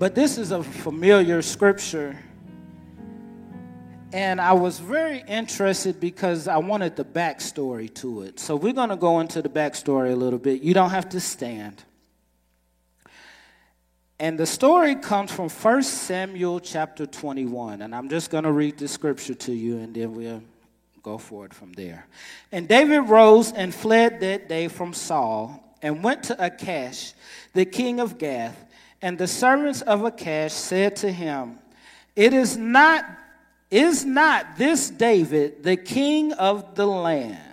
But 0.00 0.14
this 0.14 0.38
is 0.38 0.50
a 0.50 0.62
familiar 0.62 1.42
scripture. 1.42 2.18
And 4.14 4.40
I 4.40 4.54
was 4.54 4.78
very 4.78 5.22
interested 5.28 6.00
because 6.00 6.48
I 6.48 6.56
wanted 6.56 6.96
the 6.96 7.04
backstory 7.04 7.92
to 7.96 8.22
it. 8.22 8.40
So 8.40 8.56
we're 8.56 8.72
going 8.72 8.88
to 8.88 8.96
go 8.96 9.20
into 9.20 9.42
the 9.42 9.50
backstory 9.50 10.12
a 10.12 10.16
little 10.16 10.38
bit. 10.38 10.62
You 10.62 10.72
don't 10.72 10.88
have 10.88 11.10
to 11.10 11.20
stand. 11.20 11.84
And 14.18 14.40
the 14.40 14.46
story 14.46 14.94
comes 14.94 15.32
from 15.32 15.50
1 15.50 15.82
Samuel 15.82 16.60
chapter 16.60 17.04
21. 17.04 17.82
And 17.82 17.94
I'm 17.94 18.08
just 18.08 18.30
going 18.30 18.44
to 18.44 18.52
read 18.52 18.78
the 18.78 18.88
scripture 18.88 19.34
to 19.34 19.52
you 19.52 19.80
and 19.80 19.94
then 19.94 20.14
we'll 20.14 20.42
go 21.02 21.18
forward 21.18 21.52
from 21.52 21.74
there. 21.74 22.06
And 22.52 22.66
David 22.66 23.00
rose 23.00 23.52
and 23.52 23.74
fled 23.74 24.20
that 24.20 24.48
day 24.48 24.68
from 24.68 24.94
Saul 24.94 25.62
and 25.82 26.02
went 26.02 26.22
to 26.24 26.42
Achish, 26.42 27.12
the 27.52 27.66
king 27.66 28.00
of 28.00 28.16
Gath. 28.16 28.64
And 29.02 29.18
the 29.18 29.26
servants 29.26 29.80
of 29.82 30.04
Achish 30.04 30.52
said 30.52 30.96
to 30.96 31.10
him, 31.10 31.58
It 32.14 32.32
is 32.32 32.56
not, 32.56 33.04
is 33.70 34.04
not 34.04 34.56
this 34.56 34.90
David 34.90 35.62
the 35.62 35.76
king 35.76 36.32
of 36.32 36.74
the 36.74 36.86
land? 36.86 37.46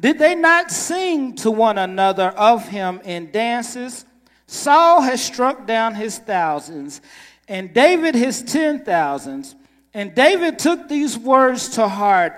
Did 0.00 0.18
they 0.18 0.34
not 0.34 0.70
sing 0.70 1.34
to 1.36 1.50
one 1.50 1.78
another 1.78 2.28
of 2.30 2.68
him 2.68 3.00
in 3.04 3.30
dances? 3.30 4.04
Saul 4.46 5.00
has 5.00 5.24
struck 5.24 5.66
down 5.66 5.94
his 5.94 6.18
thousands, 6.18 7.00
and 7.48 7.72
David 7.72 8.14
his 8.14 8.42
ten 8.42 8.84
thousands. 8.84 9.54
And 9.94 10.14
David 10.14 10.58
took 10.58 10.88
these 10.88 11.18
words 11.18 11.70
to 11.70 11.86
heart 11.86 12.34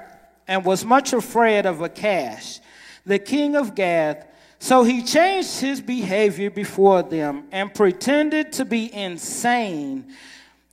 and 0.47 0.65
was 0.65 0.85
much 0.85 1.13
afraid 1.13 1.67
of 1.67 1.81
Achish, 1.81 2.61
the 3.07 3.19
king 3.19 3.57
of 3.57 3.75
Gath. 3.75 4.27
So 4.65 4.83
he 4.83 5.03
changed 5.03 5.61
his 5.61 5.83
behavior 5.83 6.49
before 6.49 7.03
them 7.03 7.45
and 7.53 7.75
pretended 7.75 8.55
to 8.55 8.65
be 8.65 8.91
insane 8.91 10.11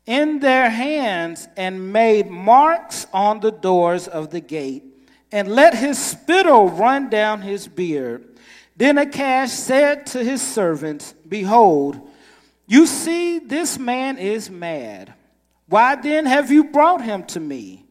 in 0.05 0.39
their 0.39 0.69
hands 0.69 1.49
and 1.57 1.91
made 1.91 2.29
marks 2.29 3.05
on 3.11 3.41
the 3.41 3.51
doors 3.51 4.07
of 4.07 4.29
the 4.29 4.39
gate 4.39 4.85
and 5.29 5.49
let 5.49 5.73
his 5.73 5.97
spittle 5.97 6.69
run 6.69 7.09
down 7.09 7.41
his 7.41 7.67
beard. 7.67 8.39
Then 8.77 8.97
Achish 8.97 9.51
said 9.51 10.05
to 10.05 10.23
his 10.23 10.41
servants, 10.41 11.13
Behold, 11.27 11.99
you 12.67 12.87
see, 12.87 13.39
this 13.39 13.77
man 13.77 14.17
is 14.17 14.49
mad. 14.49 15.13
Why 15.67 15.97
then 15.97 16.27
have 16.27 16.49
you 16.49 16.63
brought 16.63 17.03
him 17.03 17.25
to 17.25 17.41
me? 17.41 17.83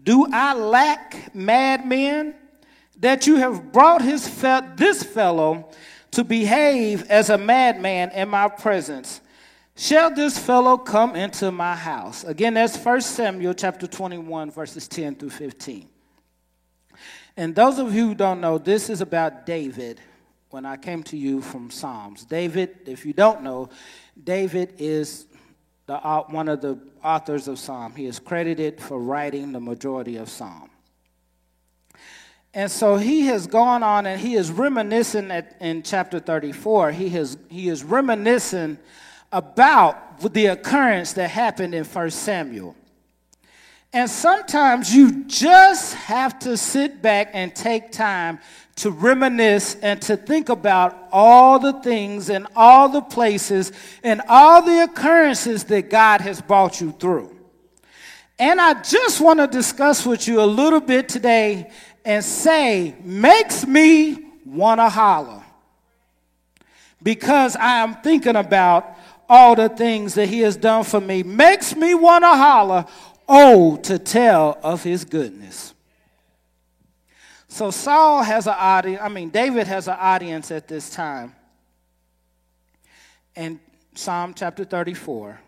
Do 0.00 0.28
I 0.32 0.54
lack 0.54 1.34
madmen 1.34 2.36
that 2.98 3.26
you 3.26 3.36
have 3.36 3.72
brought 3.72 4.02
his 4.02 4.28
fe- 4.28 4.68
this 4.76 5.02
fellow 5.02 5.68
to 6.12 6.24
behave 6.24 7.08
as 7.10 7.30
a 7.30 7.38
madman 7.38 8.10
in 8.10 8.28
my 8.28 8.48
presence? 8.48 9.20
Shall 9.76 10.12
this 10.12 10.36
fellow 10.36 10.76
come 10.76 11.14
into 11.14 11.52
my 11.52 11.76
house? 11.76 12.24
Again, 12.24 12.54
that's 12.54 12.76
1 12.76 13.00
Samuel 13.00 13.54
chapter 13.54 13.86
21, 13.86 14.50
verses 14.50 14.88
10 14.88 15.14
through 15.14 15.30
15. 15.30 15.88
And 17.36 17.54
those 17.54 17.78
of 17.78 17.94
you 17.94 18.08
who 18.08 18.14
don't 18.16 18.40
know, 18.40 18.58
this 18.58 18.90
is 18.90 19.00
about 19.00 19.46
David 19.46 20.00
when 20.50 20.66
I 20.66 20.76
came 20.76 21.04
to 21.04 21.16
you 21.16 21.40
from 21.40 21.70
Psalms. 21.70 22.24
David, 22.24 22.76
if 22.86 23.06
you 23.06 23.12
don't 23.12 23.42
know, 23.42 23.68
David 24.22 24.74
is 24.78 25.26
the, 25.86 25.94
uh, 25.94 26.24
one 26.24 26.48
of 26.48 26.60
the 26.60 26.80
authors 27.04 27.46
of 27.46 27.60
Psalm. 27.60 27.94
He 27.94 28.06
is 28.06 28.18
credited 28.18 28.80
for 28.80 28.98
writing 28.98 29.52
the 29.52 29.60
majority 29.60 30.16
of 30.16 30.28
Psalm. 30.28 30.70
And 32.58 32.68
so 32.68 32.96
he 32.96 33.26
has 33.26 33.46
gone 33.46 33.84
on 33.84 34.04
and 34.04 34.20
he 34.20 34.34
is 34.34 34.50
reminiscing 34.50 35.30
at, 35.30 35.54
in 35.60 35.84
chapter 35.84 36.18
34. 36.18 36.90
He, 36.90 37.08
has, 37.10 37.38
he 37.48 37.68
is 37.68 37.84
reminiscing 37.84 38.78
about 39.30 40.20
the 40.32 40.46
occurrence 40.46 41.12
that 41.12 41.30
happened 41.30 41.72
in 41.72 41.84
1 41.84 42.10
Samuel. 42.10 42.74
And 43.92 44.10
sometimes 44.10 44.92
you 44.92 45.22
just 45.26 45.94
have 45.94 46.36
to 46.40 46.56
sit 46.56 47.00
back 47.00 47.30
and 47.32 47.54
take 47.54 47.92
time 47.92 48.40
to 48.74 48.90
reminisce 48.90 49.76
and 49.76 50.02
to 50.02 50.16
think 50.16 50.48
about 50.48 50.98
all 51.12 51.60
the 51.60 51.74
things 51.74 52.28
and 52.28 52.48
all 52.56 52.88
the 52.88 53.02
places 53.02 53.70
and 54.02 54.20
all 54.28 54.62
the 54.62 54.82
occurrences 54.82 55.62
that 55.62 55.90
God 55.90 56.22
has 56.22 56.40
brought 56.40 56.80
you 56.80 56.90
through. 56.90 57.36
And 58.40 58.60
I 58.60 58.82
just 58.82 59.20
want 59.20 59.38
to 59.38 59.46
discuss 59.46 60.04
with 60.04 60.26
you 60.26 60.40
a 60.40 60.46
little 60.46 60.80
bit 60.80 61.08
today 61.08 61.70
and 62.08 62.24
say, 62.24 62.94
makes 63.04 63.66
me 63.66 64.16
want 64.46 64.80
to 64.80 64.88
holler. 64.88 65.44
Because 67.02 67.54
I 67.54 67.82
am 67.82 67.96
thinking 67.96 68.34
about 68.34 68.96
all 69.28 69.54
the 69.54 69.68
things 69.68 70.14
that 70.14 70.26
He 70.26 70.40
has 70.40 70.56
done 70.56 70.84
for 70.84 71.02
me. 71.02 71.22
Makes 71.22 71.76
me 71.76 71.94
want 71.94 72.24
to 72.24 72.28
holler, 72.28 72.86
oh, 73.28 73.76
to 73.82 73.98
tell 73.98 74.58
of 74.62 74.82
His 74.82 75.04
goodness. 75.04 75.74
So 77.46 77.70
Saul 77.70 78.22
has 78.22 78.46
an 78.46 78.56
audience, 78.58 79.02
I 79.02 79.10
mean, 79.10 79.28
David 79.28 79.66
has 79.66 79.86
an 79.86 79.98
audience 80.00 80.50
at 80.50 80.66
this 80.66 80.88
time. 80.88 81.34
In 83.36 83.60
Psalm 83.94 84.32
chapter 84.32 84.64
34. 84.64 85.38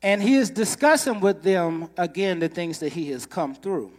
And 0.00 0.22
he 0.22 0.36
is 0.36 0.48
discussing 0.48 1.18
with 1.18 1.42
them 1.42 1.90
again 1.96 2.38
the 2.38 2.48
things 2.48 2.78
that 2.78 2.92
he 2.92 3.10
has 3.10 3.26
come 3.26 3.56
through. 3.56 3.90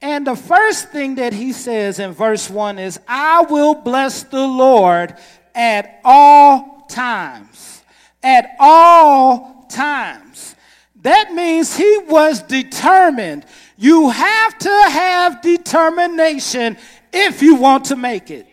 And 0.00 0.26
the 0.26 0.36
first 0.36 0.90
thing 0.90 1.16
that 1.16 1.32
he 1.32 1.52
says 1.52 1.98
in 1.98 2.12
verse 2.12 2.48
1 2.48 2.78
is, 2.78 3.00
I 3.08 3.42
will 3.42 3.74
bless 3.74 4.22
the 4.22 4.46
Lord 4.46 5.16
at 5.54 6.00
all 6.04 6.86
times. 6.88 7.82
At 8.22 8.50
all 8.60 9.66
times. 9.68 10.54
That 11.02 11.32
means 11.32 11.76
he 11.76 11.98
was 12.08 12.42
determined. 12.42 13.44
You 13.76 14.10
have 14.10 14.58
to 14.58 14.70
have 14.90 15.42
determination 15.42 16.76
if 17.12 17.42
you 17.42 17.56
want 17.56 17.86
to 17.86 17.96
make 17.96 18.30
it. 18.30 18.46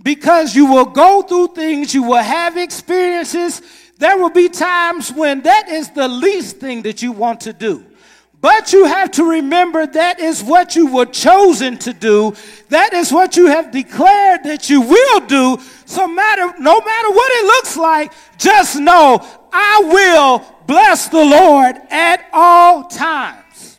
Because 0.00 0.54
you 0.54 0.66
will 0.66 0.84
go 0.84 1.22
through 1.22 1.48
things, 1.48 1.92
you 1.92 2.04
will 2.04 2.22
have 2.22 2.56
experiences. 2.56 3.60
There 3.98 4.16
will 4.16 4.30
be 4.30 4.48
times 4.48 5.12
when 5.12 5.42
that 5.42 5.68
is 5.68 5.90
the 5.90 6.06
least 6.06 6.58
thing 6.58 6.82
that 6.82 7.02
you 7.02 7.10
want 7.10 7.40
to 7.40 7.52
do. 7.52 7.84
But 8.40 8.72
you 8.72 8.84
have 8.84 9.10
to 9.12 9.24
remember 9.24 9.84
that 9.84 10.20
is 10.20 10.44
what 10.44 10.76
you 10.76 10.92
were 10.92 11.06
chosen 11.06 11.76
to 11.78 11.92
do. 11.92 12.34
That 12.68 12.92
is 12.94 13.12
what 13.12 13.36
you 13.36 13.46
have 13.46 13.72
declared 13.72 14.44
that 14.44 14.70
you 14.70 14.80
will 14.80 15.20
do. 15.20 15.58
So 15.86 16.06
matter, 16.06 16.54
no 16.60 16.80
matter 16.80 17.10
what 17.10 17.32
it 17.32 17.44
looks 17.46 17.76
like, 17.76 18.12
just 18.38 18.78
know 18.78 19.26
I 19.52 19.82
will 19.84 20.56
bless 20.66 21.08
the 21.08 21.24
Lord 21.24 21.76
at 21.90 22.28
all 22.32 22.84
times. 22.84 23.78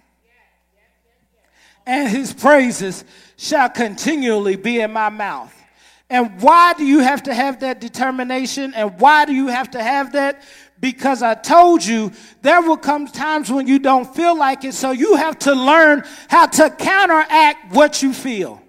And 1.86 2.10
his 2.10 2.34
praises 2.34 3.06
shall 3.38 3.70
continually 3.70 4.58
be 4.58 4.82
in 4.82 4.92
my 4.92 5.10
mouth. 5.10 5.56
And 6.10 6.42
why 6.42 6.74
do 6.74 6.84
you 6.84 7.00
have 7.00 7.24
to 7.24 7.34
have 7.34 7.62
that 7.62 7.80
determination? 7.80 8.74
And 8.74 9.00
why 9.00 9.26
do 9.26 9.34
you 9.34 9.48
have 9.48 9.72
to 9.72 9.82
have 9.82 10.12
that? 10.14 10.42
Because 10.80 11.22
I 11.22 11.36
told 11.36 11.84
you 11.84 12.12
there 12.42 12.62
will 12.62 12.78
come 12.78 13.08
times 13.08 13.52
when 13.52 13.68
you 13.68 13.80
don't 13.80 14.14
feel 14.16 14.38
like 14.38 14.64
it, 14.64 14.74
so 14.74 14.92
you 14.92 15.16
have 15.16 15.38
to 15.40 15.54
learn 15.54 16.04
how 16.30 16.46
to 16.46 16.70
counteract 16.70 17.74
what 17.74 18.02
you 18.02 18.14
feel. 18.14 18.62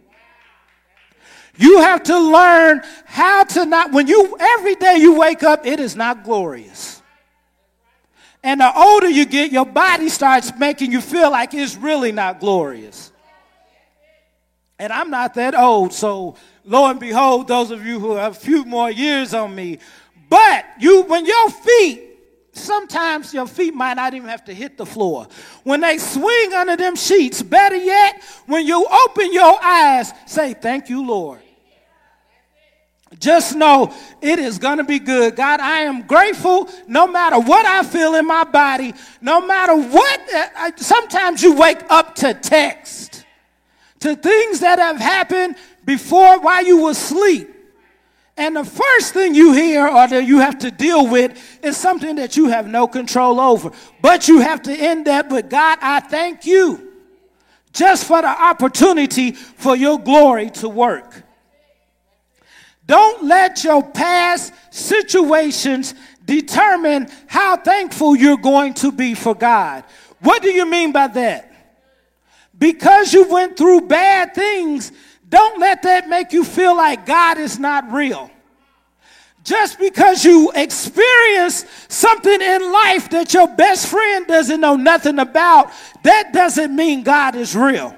You 1.57 1.81
have 1.83 2.03
to 2.05 2.19
learn 2.19 2.83
how 3.05 3.45
to 3.45 3.67
not, 3.67 3.93
when 3.93 4.07
you, 4.07 4.37
every 4.41 4.75
day 4.77 4.97
you 4.97 5.15
wake 5.15 5.43
up, 5.43 5.67
it 5.67 5.79
is 5.79 5.95
not 5.95 6.25
glorious. 6.25 7.03
And 8.43 8.61
the 8.61 8.77
older 8.77 9.09
you 9.09 9.27
get, 9.27 9.53
your 9.53 9.67
body 9.67 10.09
starts 10.09 10.53
making 10.59 10.91
you 10.91 11.03
feel 11.03 11.31
like 11.31 11.53
it's 11.53 11.77
really 11.77 12.13
not 12.13 12.41
glorious. 12.41 13.13
And 14.79 14.91
I'm 14.93 15.11
not 15.11 15.35
that 15.35 15.55
old, 15.55 15.93
so 15.93 16.37
lo 16.65 16.87
and 16.87 16.99
behold, 16.99 17.49
those 17.49 17.71
of 17.71 17.85
you 17.85 18.01
who 18.01 18.15
have 18.15 18.33
a 18.33 18.41
few 18.41 18.65
more 18.65 18.91
years 18.91 19.35
on 19.35 19.55
me, 19.55 19.79
but 20.31 20.65
you, 20.79 21.03
when 21.03 21.27
your 21.27 21.51
feet, 21.51 22.10
sometimes 22.61 23.35
your 23.35 23.47
feet 23.47 23.75
might 23.75 23.95
not 23.95 24.15
even 24.15 24.29
have 24.29 24.45
to 24.45 24.55
hit 24.55 24.77
the 24.77 24.87
floor. 24.87 25.27
When 25.65 25.81
they 25.81 25.99
swing 25.99 26.53
under 26.53 26.77
them 26.77 26.97
sheets, 26.97 27.43
better 27.43 27.77
yet, 27.77 28.23
when 28.47 28.67
you 28.67 28.87
open 29.07 29.33
your 29.33 29.63
eyes, 29.63 30.13
say, 30.27 30.55
Thank 30.55 30.89
you, 30.89 31.07
Lord. 31.07 31.41
Just 33.19 33.57
know 33.57 33.93
it 34.23 34.39
is 34.39 34.59
going 34.59 34.79
to 34.79 34.85
be 34.85 34.99
good. 34.99 35.35
God, 35.35 35.61
I 35.61 35.81
am 35.81 36.07
grateful 36.07 36.69
no 36.87 37.09
matter 37.09 37.41
what 37.41 37.67
I 37.67 37.83
feel 37.83 38.15
in 38.15 38.27
my 38.27 38.45
body, 38.45 38.95
no 39.21 39.45
matter 39.45 39.75
what. 39.75 40.21
Uh, 40.33 40.71
sometimes 40.77 41.43
you 41.43 41.55
wake 41.55 41.83
up 41.91 42.15
to 42.17 42.35
text, 42.35 43.25
to 43.99 44.15
things 44.15 44.61
that 44.61 44.79
have 44.79 44.99
happened 44.99 45.57
before 45.85 46.41
while 46.41 46.65
you 46.65 46.85
were 46.85 46.93
asleep. 46.93 47.50
And 48.37 48.57
the 48.57 48.65
first 48.65 49.13
thing 49.13 49.35
you 49.35 49.53
hear 49.53 49.87
or 49.87 50.09
that 50.09 50.27
you 50.27 50.39
have 50.39 50.59
to 50.61 50.71
deal 50.71 51.07
with 51.07 51.59
is 51.63 51.77
something 51.77 52.17
that 52.17 52.37
you 52.37 52.49
have 52.49 52.67
no 52.67 52.87
control 52.87 53.39
over. 53.39 53.71
But 54.01 54.29
you 54.29 54.41
have 54.41 54.63
to 54.63 54.73
end 54.73 55.07
that 55.07 55.29
with 55.29 55.51
God, 55.51 55.79
I 55.83 56.01
thank 56.01 56.47
you 56.47 56.91
just 57.73 58.07
for 58.07 58.21
the 58.23 58.29
opportunity 58.29 59.33
for 59.33 59.77
your 59.77 59.99
glory 59.99 60.51
to 60.51 60.69
work. 60.69 61.23
Don't 62.87 63.25
let 63.25 63.63
your 63.63 63.83
past 63.83 64.53
situations 64.71 65.95
determine 66.25 67.09
how 67.27 67.57
thankful 67.57 68.17
you're 68.17 68.37
going 68.37 68.75
to 68.75 68.91
be 68.91 69.15
for 69.15 69.35
God. 69.35 69.85
What 70.21 70.43
do 70.43 70.51
you 70.51 70.67
mean 70.67 70.93
by 70.93 71.07
that? 71.09 71.47
Because 72.59 73.13
you 73.13 73.29
went 73.29 73.57
through 73.57 73.83
bad 73.83 74.35
things, 74.35 74.93
don't 75.31 75.61
let 75.61 75.83
that 75.83 76.09
make 76.09 76.33
you 76.33 76.45
feel 76.45 76.77
like 76.77 77.07
God 77.07 77.39
is 77.39 77.59
not 77.59 77.91
real. 77.91 78.31
Just 79.43 79.79
because 79.79 80.25
you 80.25 80.53
experience 80.55 81.65
something 81.89 82.41
in 82.41 82.73
life 82.73 83.09
that 83.11 83.33
your 83.33 83.49
best 83.49 83.89
friend 83.89 84.27
doesn't 84.27 84.61
know 84.61 84.77
nothing 84.77 85.19
about, 85.19 85.71
that 86.03 86.33
doesn't 86.33 86.75
mean 86.75 87.03
God 87.03 87.35
is 87.37 87.57
real. 87.57 87.97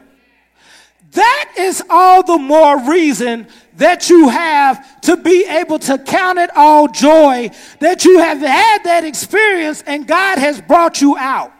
That 1.12 1.54
is 1.58 1.82
all 1.90 2.22
the 2.22 2.38
more 2.38 2.78
reason 2.88 3.48
that 3.76 4.08
you 4.08 4.28
have 4.28 5.00
to 5.02 5.16
be 5.16 5.44
able 5.46 5.78
to 5.80 5.98
count 5.98 6.38
it 6.38 6.50
all 6.54 6.88
joy 6.88 7.50
that 7.80 8.04
you 8.04 8.18
have 8.18 8.38
had 8.38 8.84
that 8.84 9.04
experience 9.04 9.82
and 9.86 10.06
God 10.06 10.38
has 10.38 10.60
brought 10.60 11.00
you 11.00 11.16
out. 11.16 11.52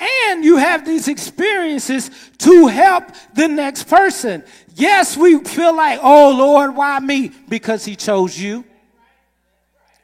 And 0.00 0.44
you 0.44 0.56
have 0.56 0.86
these 0.86 1.08
experiences 1.08 2.10
to 2.38 2.66
help 2.68 3.04
the 3.34 3.48
next 3.48 3.84
person. 3.84 4.42
Yes, 4.74 5.16
we 5.16 5.42
feel 5.44 5.76
like, 5.76 6.00
oh 6.02 6.34
Lord, 6.36 6.74
why 6.74 6.98
me? 7.00 7.32
Because 7.48 7.84
He 7.84 7.96
chose 7.96 8.38
you, 8.38 8.64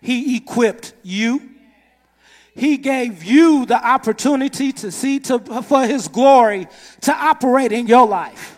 He 0.00 0.36
equipped 0.36 0.92
you. 1.02 1.50
He 2.54 2.78
gave 2.78 3.22
you 3.22 3.66
the 3.66 3.76
opportunity 3.76 4.72
to 4.72 4.90
see 4.90 5.20
to, 5.20 5.38
for 5.62 5.86
His 5.86 6.08
glory 6.08 6.68
to 7.02 7.14
operate 7.14 7.70
in 7.72 7.86
your 7.86 8.06
life. 8.06 8.55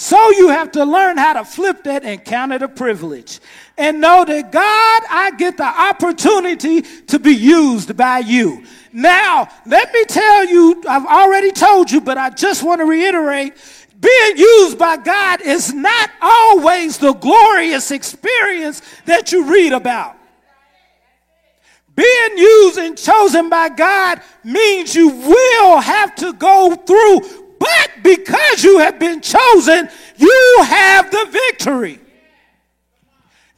So 0.00 0.30
you 0.30 0.48
have 0.48 0.72
to 0.72 0.84
learn 0.86 1.18
how 1.18 1.34
to 1.34 1.44
flip 1.44 1.84
that 1.84 2.04
and 2.04 2.24
count 2.24 2.52
it 2.52 2.62
a 2.62 2.68
privilege. 2.68 3.38
And 3.76 4.00
know 4.00 4.24
that 4.24 4.50
God, 4.50 5.02
I 5.10 5.30
get 5.36 5.58
the 5.58 5.66
opportunity 5.66 6.80
to 6.80 7.18
be 7.18 7.32
used 7.32 7.94
by 7.98 8.20
you. 8.20 8.64
Now, 8.94 9.48
let 9.66 9.92
me 9.92 10.06
tell 10.06 10.46
you, 10.46 10.82
I've 10.88 11.04
already 11.04 11.52
told 11.52 11.90
you, 11.90 12.00
but 12.00 12.16
I 12.16 12.30
just 12.30 12.62
want 12.62 12.80
to 12.80 12.86
reiterate 12.86 13.52
being 14.00 14.38
used 14.38 14.78
by 14.78 14.96
God 14.96 15.42
is 15.42 15.74
not 15.74 16.08
always 16.22 16.96
the 16.96 17.12
glorious 17.12 17.90
experience 17.90 18.80
that 19.04 19.32
you 19.32 19.52
read 19.52 19.74
about. 19.74 20.16
Being 21.94 22.38
used 22.38 22.78
and 22.78 22.96
chosen 22.96 23.50
by 23.50 23.68
God 23.68 24.22
means 24.44 24.94
you 24.94 25.08
will 25.10 25.80
have 25.80 26.14
to 26.14 26.32
go 26.32 26.74
through, 26.74 27.39
but 27.60 27.90
because 28.02 28.64
you 28.64 28.78
have 28.78 28.98
been 28.98 29.20
chosen, 29.20 29.88
you 30.16 30.56
have 30.64 31.10
the 31.10 31.28
victory. 31.30 32.00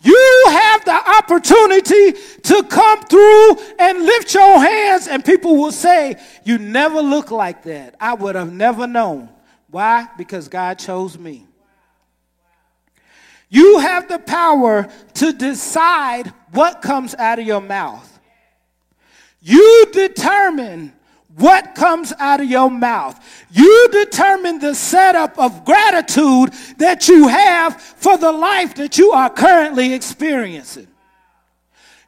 You 0.02 0.44
have 0.48 0.84
the 0.84 1.10
opportunity 1.18 2.18
to 2.42 2.64
come 2.64 3.02
through 3.04 3.56
and 3.78 4.04
lift 4.04 4.34
your 4.34 4.58
hands, 4.58 5.06
and 5.06 5.24
people 5.24 5.56
will 5.56 5.70
say, 5.70 6.16
You 6.44 6.58
never 6.58 7.00
look 7.00 7.30
like 7.30 7.62
that. 7.62 7.94
I 8.00 8.14
would 8.14 8.34
have 8.34 8.52
never 8.52 8.88
known. 8.88 9.28
Why? 9.70 10.08
Because 10.18 10.48
God 10.48 10.80
chose 10.80 11.16
me. 11.16 11.46
You 13.48 13.78
have 13.78 14.08
the 14.08 14.18
power 14.18 14.88
to 15.14 15.32
decide 15.32 16.32
what 16.50 16.82
comes 16.82 17.14
out 17.14 17.38
of 17.38 17.46
your 17.46 17.60
mouth. 17.60 18.08
You 19.40 19.86
determine 19.92 20.92
what 21.36 21.74
comes 21.74 22.12
out 22.18 22.40
of 22.40 22.50
your 22.50 22.70
mouth. 22.70 23.18
You 23.50 23.88
determine 23.90 24.58
the 24.58 24.74
setup 24.74 25.38
of 25.38 25.64
gratitude 25.64 26.52
that 26.78 27.08
you 27.08 27.28
have 27.28 27.80
for 27.80 28.18
the 28.18 28.32
life 28.32 28.74
that 28.76 28.98
you 28.98 29.12
are 29.12 29.30
currently 29.30 29.94
experiencing. 29.94 30.88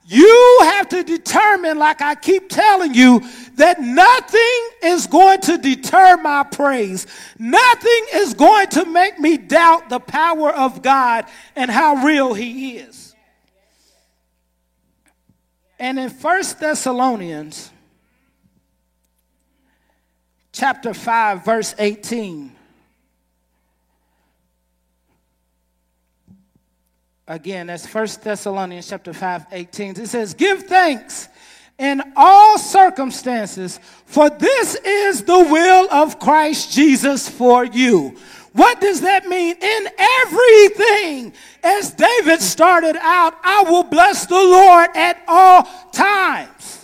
You 0.07 0.59
have 0.63 0.91
to 0.91 1.03
determine, 1.03 1.79
like 1.79 2.03
I 2.03 2.15
keep 2.15 2.51
telling 2.51 2.93
you, 2.93 3.23
that 3.55 3.81
nothing 3.81 4.69
is 4.83 5.07
going 5.07 5.41
to 5.43 5.57
deter 5.57 6.19
my 6.19 6.43
praise. 6.43 7.07
Nothing 7.39 8.07
is 8.15 8.35
going 8.35 8.67
to 8.69 8.85
make 8.85 9.19
me 9.19 9.39
doubt 9.39 9.89
the 9.89 10.01
power 10.01 10.53
of 10.53 10.83
God 10.83 11.25
and 11.57 11.71
how 11.71 12.05
real 12.05 12.35
He 12.35 12.77
is. 12.77 13.15
And 15.79 15.99
in 15.99 16.11
First 16.11 16.61
Thessalonians 16.61 17.71
chapter 20.55 20.95
5, 20.95 21.45
verse 21.45 21.75
18. 21.79 22.53
Again, 27.27 27.67
that's 27.67 27.87
First 27.87 28.23
Thessalonians 28.23 28.89
chapter 28.89 29.13
5, 29.13 29.47
18. 29.51 30.01
It 30.01 30.09
says, 30.09 30.35
Give 30.35 30.63
thanks 30.63 31.29
in 31.79 32.03
all 32.17 32.59
circumstances, 32.59 33.81
for 34.07 34.31
this 34.31 34.77
is 34.77 35.25
the 35.25 35.39
will 35.39 35.89
of 35.91 36.21
Christ 36.21 36.73
Jesus 36.73 37.29
for 37.29 37.65
you. 37.65 38.17
What 38.53 38.81
does 38.81 39.01
that 39.01 39.27
mean? 39.27 39.57
In 39.61 39.89
everything, 39.99 41.33
as 41.65 41.91
David 41.93 42.41
started 42.41 42.95
out, 43.01 43.35
I 43.43 43.65
will 43.67 43.83
bless 43.83 44.27
the 44.27 44.35
Lord 44.35 44.91
at 44.95 45.21
all 45.27 45.65
times. 45.91 46.84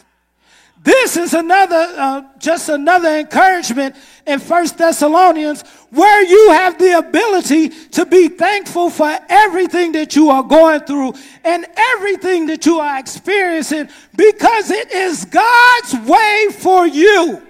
This 0.83 1.19
is 1.19 1.35
another, 1.35 1.77
uh, 1.77 2.23
just 2.39 2.71
another 2.71 3.19
encouragement 3.19 3.97
in 4.27 4.39
First 4.39 4.79
Thessalonians 4.79 5.63
where 5.91 6.25
you 6.25 6.53
have 6.53 6.79
the 6.79 6.97
ability 6.97 7.69
to 7.69 8.07
be 8.07 8.29
thankful 8.29 8.89
for 8.89 9.19
everything 9.29 9.93
that 9.93 10.17
you 10.17 10.31
are 10.31 10.43
going 10.43 10.81
through 10.81 11.13
and 11.45 11.67
everything 11.77 12.47
that 12.47 12.65
you 12.65 12.79
are 12.79 12.99
experiencing 12.99 13.91
because 14.17 14.71
it 14.71 14.91
is 14.91 15.27
God's 15.27 15.95
way 16.09 16.47
for 16.59 16.87
you. 16.87 17.43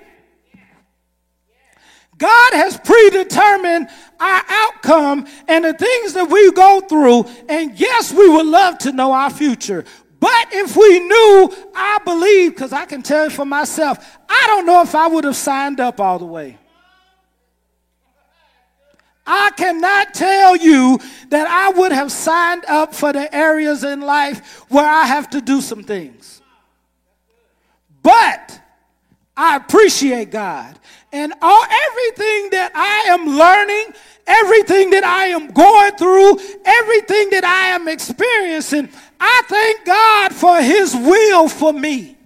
God 2.20 2.52
has 2.52 2.76
predetermined 2.76 3.88
our 4.20 4.42
outcome 4.46 5.26
and 5.48 5.64
the 5.64 5.72
things 5.72 6.12
that 6.12 6.28
we 6.30 6.52
go 6.52 6.80
through. 6.80 7.24
And 7.48 7.78
yes, 7.80 8.12
we 8.12 8.28
would 8.28 8.44
love 8.44 8.76
to 8.78 8.92
know 8.92 9.12
our 9.12 9.30
future, 9.30 9.86
but 10.20 10.48
if 10.52 10.76
we 10.76 11.00
knew, 11.00 11.70
I 11.74 11.98
believe, 12.04 12.52
because 12.52 12.72
I 12.72 12.84
can 12.84 13.02
tell 13.02 13.24
you 13.24 13.30
for 13.30 13.46
myself, 13.46 14.18
I 14.28 14.44
don't 14.46 14.66
know 14.66 14.82
if 14.82 14.94
I 14.94 15.08
would 15.08 15.24
have 15.24 15.36
signed 15.36 15.80
up 15.80 15.98
all 15.98 16.18
the 16.18 16.26
way. 16.26 16.58
I 19.26 19.50
cannot 19.56 20.12
tell 20.12 20.56
you 20.56 20.98
that 21.28 21.46
I 21.46 21.70
would 21.78 21.92
have 21.92 22.10
signed 22.12 22.64
up 22.66 22.94
for 22.94 23.12
the 23.12 23.32
areas 23.34 23.84
in 23.84 24.00
life 24.00 24.64
where 24.70 24.86
I 24.86 25.04
have 25.04 25.30
to 25.30 25.40
do 25.40 25.60
some 25.60 25.84
things. 25.84 26.42
But 28.02 28.60
I 29.36 29.56
appreciate 29.56 30.30
God. 30.30 30.78
And 31.12 31.32
all 31.40 31.64
everything 31.64 32.50
that 32.50 32.72
I 32.74 33.12
am 33.12 33.26
learning, 33.26 33.94
everything 34.26 34.90
that 34.90 35.04
I 35.04 35.26
am 35.26 35.48
going 35.48 35.92
through, 35.96 36.38
everything 36.64 37.30
that 37.30 37.44
I 37.44 37.68
am 37.68 37.88
experiencing, 37.88 38.88
I 39.18 39.42
thank 39.48 39.84
God 39.84 40.32
for 40.32 40.60
his 40.60 40.94
will 40.94 41.48
for 41.48 41.72
me. 41.72 42.16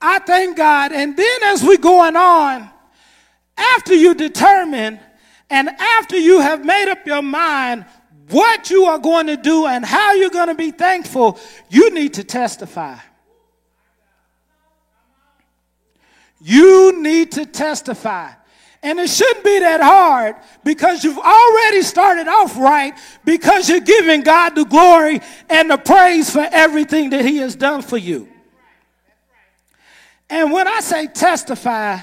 I 0.00 0.18
thank 0.18 0.56
God. 0.56 0.92
And 0.92 1.16
then 1.16 1.42
as 1.44 1.62
we're 1.62 1.78
going 1.78 2.16
on, 2.16 2.70
after 3.56 3.94
you 3.94 4.14
determine 4.14 5.00
and 5.50 5.68
after 5.68 6.16
you 6.18 6.40
have 6.40 6.64
made 6.64 6.90
up 6.90 7.06
your 7.06 7.22
mind 7.22 7.86
what 8.30 8.70
you 8.70 8.84
are 8.84 8.98
going 8.98 9.26
to 9.26 9.36
do 9.36 9.66
and 9.66 9.84
how 9.84 10.14
you're 10.14 10.30
going 10.30 10.48
to 10.48 10.54
be 10.54 10.70
thankful, 10.70 11.38
you 11.68 11.90
need 11.92 12.14
to 12.14 12.24
testify. 12.24 12.96
You 16.40 17.00
need 17.00 17.32
to 17.32 17.46
testify. 17.46 18.30
And 18.84 19.00
it 19.00 19.08
shouldn't 19.08 19.42
be 19.42 19.60
that 19.60 19.80
hard 19.80 20.36
because 20.62 21.02
you've 21.02 21.18
already 21.18 21.80
started 21.80 22.28
off 22.28 22.54
right 22.58 22.92
because 23.24 23.66
you're 23.66 23.80
giving 23.80 24.20
God 24.20 24.54
the 24.54 24.64
glory 24.64 25.22
and 25.48 25.70
the 25.70 25.78
praise 25.78 26.30
for 26.30 26.46
everything 26.52 27.08
that 27.10 27.24
He 27.24 27.38
has 27.38 27.56
done 27.56 27.80
for 27.80 27.96
you. 27.96 28.28
And 30.28 30.52
when 30.52 30.68
I 30.68 30.80
say 30.80 31.06
testify, 31.06 31.96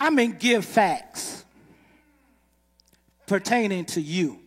I 0.00 0.10
mean 0.10 0.32
give 0.32 0.64
facts 0.64 1.44
pertaining 3.28 3.84
to 3.84 4.00
you. 4.00 4.40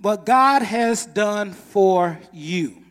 What 0.00 0.24
God 0.24 0.62
has 0.62 1.04
done 1.04 1.52
for 1.52 2.18
you. 2.32 2.82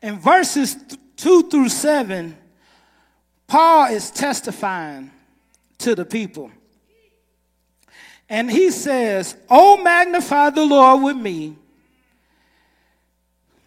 In 0.00 0.20
verses 0.20 0.76
2 1.16 1.50
through 1.50 1.70
7, 1.70 2.36
Paul 3.48 3.86
is 3.92 4.12
testifying 4.12 5.10
to 5.84 5.94
the 5.94 6.04
people. 6.04 6.50
And 8.28 8.50
he 8.50 8.70
says, 8.70 9.36
Oh, 9.48 9.82
magnify 9.82 10.50
the 10.50 10.64
Lord 10.64 11.02
with 11.02 11.16
me. 11.16 11.56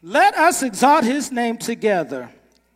Let 0.01 0.35
us 0.35 0.63
exalt 0.63 1.03
his 1.03 1.31
name 1.31 1.57
together. 1.57 2.29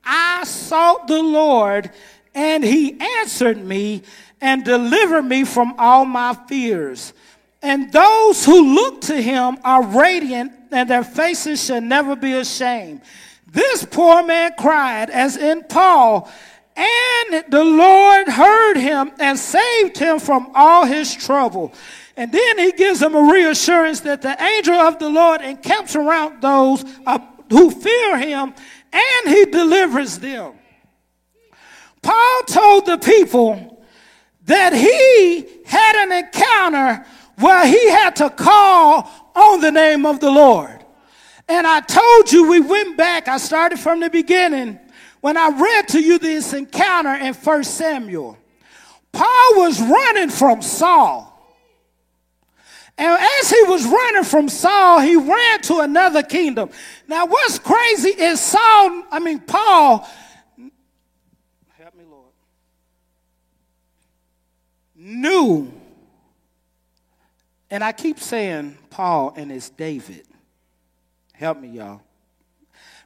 I 0.04 0.44
sought 0.44 1.08
the 1.08 1.22
Lord, 1.22 1.92
and 2.34 2.64
he 2.64 3.00
answered 3.20 3.64
me 3.64 4.04
and 4.40 4.64
delivered 4.64 5.24
me 5.24 5.44
from 5.44 5.76
all 5.78 6.06
my 6.06 6.34
fears. 6.48 7.14
And 7.62 7.92
those 7.92 8.44
who 8.44 8.74
look 8.74 9.02
to 9.02 9.22
him 9.22 9.58
are 9.64 9.84
radiant, 9.84 10.52
and 10.72 10.90
their 10.90 11.04
faces 11.04 11.64
shall 11.64 11.82
never 11.82 12.16
be 12.16 12.34
ashamed. 12.34 13.02
This 13.48 13.86
poor 13.86 14.24
man 14.24 14.54
cried, 14.58 15.10
as 15.10 15.38
in 15.38 15.64
Paul, 15.64 16.32
and 16.76 17.46
the 17.50 17.64
Lord 17.64 18.28
heard 18.28 18.78
him 18.78 19.12
and 19.20 19.38
saved 19.38 19.98
him 19.98 20.20
from 20.20 20.52
all 20.56 20.86
his 20.86 21.14
trouble. 21.14 21.74
And 22.18 22.32
then 22.32 22.60
he 22.60 22.72
gives 22.72 23.02
him 23.02 23.16
a 23.16 23.32
reassurance 23.32 24.02
that 24.02 24.22
the 24.22 24.42
angel 24.42 24.76
of 24.76 25.00
the 25.00 25.10
Lord 25.10 25.42
encamps 25.42 25.96
around 25.96 26.42
those 26.42 26.84
uh, 27.06 27.20
who 27.50 27.72
fear 27.72 28.18
him 28.18 28.54
and 28.92 29.28
he 29.28 29.46
delivers 29.46 30.20
them. 30.20 30.54
Paul 32.02 32.42
told 32.48 32.86
the 32.86 32.98
people 32.98 33.84
that 34.46 34.74
he 34.74 35.48
had 35.66 35.96
an 36.04 36.26
encounter 36.26 37.06
where 37.38 37.66
he 37.66 37.90
had 37.90 38.16
to 38.18 38.30
call 38.30 39.10
on 39.36 39.62
the 39.62 39.72
name 39.72 40.06
of 40.06 40.20
the 40.20 40.32
Lord. 40.32 40.84
And 41.48 41.68
I 41.68 41.82
told 41.82 42.32
you 42.32 42.50
we 42.50 42.60
went 42.60 42.98
back, 42.98 43.28
I 43.28 43.38
started 43.38 43.80
from 43.80 44.00
the 44.00 44.10
beginning 44.10 44.80
when 45.22 45.38
I 45.38 45.50
read 45.50 45.88
to 45.90 46.02
you 46.02 46.20
this 46.20 46.54
encounter 46.54 47.14
in 47.14 47.34
1 47.34 47.64
Samuel. 47.64 48.38
Paul 49.12 49.56
was 49.56 49.82
running 49.82 50.30
from 50.30 50.62
Saul. 50.62 51.28
And 52.98 53.20
as 53.40 53.50
he 53.50 53.64
was 53.64 53.86
running 53.86 54.24
from 54.24 54.50
Saul, 54.50 55.00
he 55.00 55.16
ran 55.16 55.62
to 55.62 55.80
another 55.80 56.22
kingdom. 56.24 56.70
Now, 57.08 57.26
what's 57.26 57.58
crazy 57.58 58.10
is 58.10 58.40
Saul, 58.40 59.04
I 59.12 59.20
mean, 59.20 59.40
Paul, 59.40 60.08
help 61.78 61.96
me, 61.96 62.04
Lord, 62.10 62.32
knew, 64.96 65.72
and 67.70 67.84
I 67.84 67.92
keep 67.92 68.20
saying 68.20 68.78
Paul 68.90 69.34
and 69.36 69.52
it's 69.52 69.70
David. 69.70 70.26
Help 71.34 71.60
me, 71.60 71.70
y'all. 71.70 72.02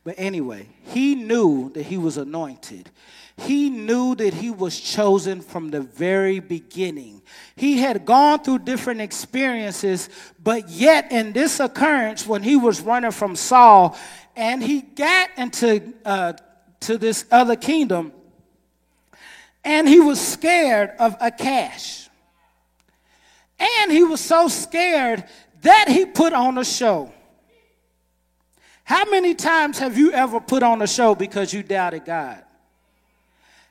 But 0.06 0.16
anyway, 0.20 0.68
he 0.84 1.16
knew 1.16 1.72
that 1.74 1.88
he 1.88 1.98
was 1.98 2.18
anointed. 2.18 2.92
He 3.38 3.72
knew 3.72 4.16
that 4.16 4.36
he 4.36 4.52
was 4.52 4.80
chosen 4.80 5.42
from 5.42 5.72
the 5.72 5.82
very 5.82 6.40
beginning. 6.40 7.24
He 7.56 7.80
had 7.80 8.06
gone 8.06 8.44
through 8.44 8.60
different 8.60 9.02
experiences, 9.02 10.08
but 10.42 10.70
yet 10.70 11.12
in 11.12 11.34
this 11.34 11.60
occurrence, 11.60 12.26
when 12.26 12.44
he 12.44 12.56
was 12.56 12.82
running 12.82 13.12
from 13.12 13.36
Saul 13.36 13.98
and 14.36 14.64
he 14.64 14.82
got 14.82 15.32
into 15.38 15.94
uh, 16.06 16.34
to 16.82 16.98
this 17.00 17.26
other 17.32 17.56
kingdom, 17.56 18.14
and 19.64 19.90
he 19.90 20.00
was 20.00 20.22
scared 20.22 20.92
of 21.00 21.16
Achish. 21.20 22.08
And 23.60 23.92
he 23.92 24.04
was 24.04 24.22
so 24.22 24.50
scared 24.50 25.24
that 25.62 25.88
he 25.90 26.06
put 26.06 26.34
on 26.34 26.60
a 26.60 26.66
show. 26.66 27.12
How 28.86 29.04
many 29.10 29.34
times 29.34 29.80
have 29.80 29.98
you 29.98 30.12
ever 30.12 30.40
put 30.40 30.62
on 30.62 30.82
a 30.84 30.88
show 30.88 31.16
because 31.16 31.52
you 31.52 31.64
doubted 31.64 32.06
God? 32.06 32.44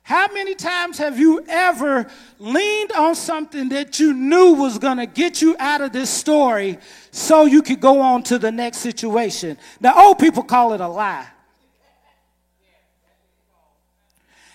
How 0.02 0.26
many 0.34 0.56
times 0.56 0.98
have 0.98 1.18
you 1.18 1.42
ever 1.48 2.10
leaned 2.40 2.92
on 2.92 3.14
something 3.14 3.68
that 3.70 4.00
you 4.00 4.12
knew 4.12 4.54
was 4.54 4.76
going 4.76 4.98
to 4.98 5.06
get 5.06 5.40
you 5.40 5.56
out 5.58 5.80
of 5.80 5.92
this 5.92 6.10
story 6.10 6.78
so 7.12 7.46
you 7.46 7.62
could 7.62 7.80
go 7.80 8.00
on 8.00 8.24
to 8.24 8.38
the 8.38 8.50
next 8.50 8.78
situation? 8.78 9.56
Now, 9.80 9.94
old 10.04 10.18
people 10.18 10.42
call 10.42 10.74
it 10.74 10.80
a 10.80 10.88
lie. 10.88 11.26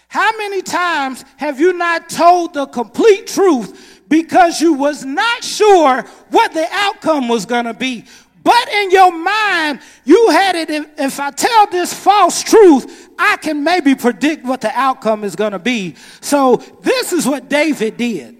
How 0.09 0.37
many 0.37 0.61
times 0.61 1.23
have 1.37 1.59
you 1.59 1.71
not 1.71 2.09
told 2.09 2.53
the 2.53 2.65
complete 2.65 3.27
truth 3.27 4.01
because 4.09 4.59
you 4.59 4.73
was 4.73 5.05
not 5.05 5.43
sure 5.43 6.01
what 6.31 6.53
the 6.53 6.67
outcome 6.69 7.29
was 7.29 7.45
going 7.45 7.65
to 7.65 7.73
be? 7.73 8.05
But 8.43 8.69
in 8.69 8.91
your 8.91 9.11
mind, 9.11 9.81
you 10.05 10.29
had 10.29 10.55
it. 10.55 10.69
If, 10.97 11.19
I 11.19 11.31
tell 11.31 11.67
this 11.67 11.93
false 11.93 12.41
truth, 12.41 13.09
I 13.17 13.37
can 13.37 13.63
maybe 13.63 13.95
predict 13.95 14.45
what 14.45 14.61
the 14.61 14.71
outcome 14.73 15.23
is 15.23 15.35
going 15.35 15.51
to 15.51 15.59
be. 15.59 15.95
So, 16.21 16.57
this 16.81 17.11
is 17.11 17.25
what 17.25 17.49
David 17.49 17.97
did. 17.97 18.37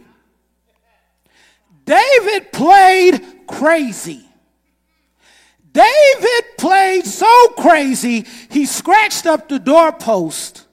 David 1.86 2.52
played 2.52 3.48
crazy. 3.48 4.26
David 5.72 6.58
played 6.58 7.06
so 7.06 7.48
crazy, 7.58 8.26
he 8.50 8.66
scratched 8.66 9.26
up 9.26 9.50
the 9.50 9.60
doorpost 9.60 10.66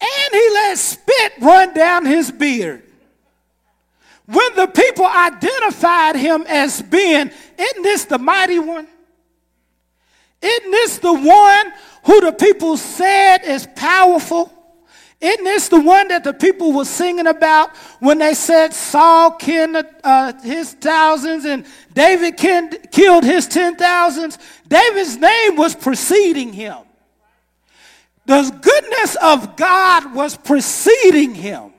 and 0.00 0.32
he 0.32 0.50
let 0.52 0.78
spit 0.78 1.32
run 1.40 1.74
down 1.74 2.06
his 2.06 2.30
beard. 2.30 2.82
When 4.26 4.56
the 4.56 4.66
people 4.66 5.06
identified 5.06 6.16
him 6.16 6.44
as 6.48 6.82
being, 6.82 7.30
isn't 7.58 7.82
this 7.82 8.04
the 8.06 8.18
mighty 8.18 8.58
one? 8.58 8.88
Isn't 10.42 10.70
this 10.70 10.98
the 10.98 11.12
one 11.12 11.72
who 12.04 12.20
the 12.20 12.32
people 12.32 12.76
said 12.76 13.38
is 13.44 13.66
powerful? 13.76 14.52
Isn't 15.20 15.44
this 15.44 15.68
the 15.68 15.80
one 15.80 16.08
that 16.08 16.24
the 16.24 16.34
people 16.34 16.72
were 16.72 16.84
singing 16.84 17.26
about 17.26 17.74
when 18.00 18.18
they 18.18 18.34
said 18.34 18.74
Saul 18.74 19.30
killed 19.32 19.84
uh, 20.04 20.32
his 20.42 20.74
thousands 20.74 21.46
and 21.46 21.64
David 21.94 22.36
killed 22.36 23.24
his 23.24 23.46
ten 23.46 23.76
thousands? 23.76 24.38
David's 24.68 25.16
name 25.16 25.56
was 25.56 25.74
preceding 25.74 26.52
him. 26.52 26.78
The 28.26 28.42
goodness 28.60 29.16
of 29.22 29.56
God 29.56 30.14
was 30.14 30.36
preceding 30.36 31.34
him. 31.34 31.72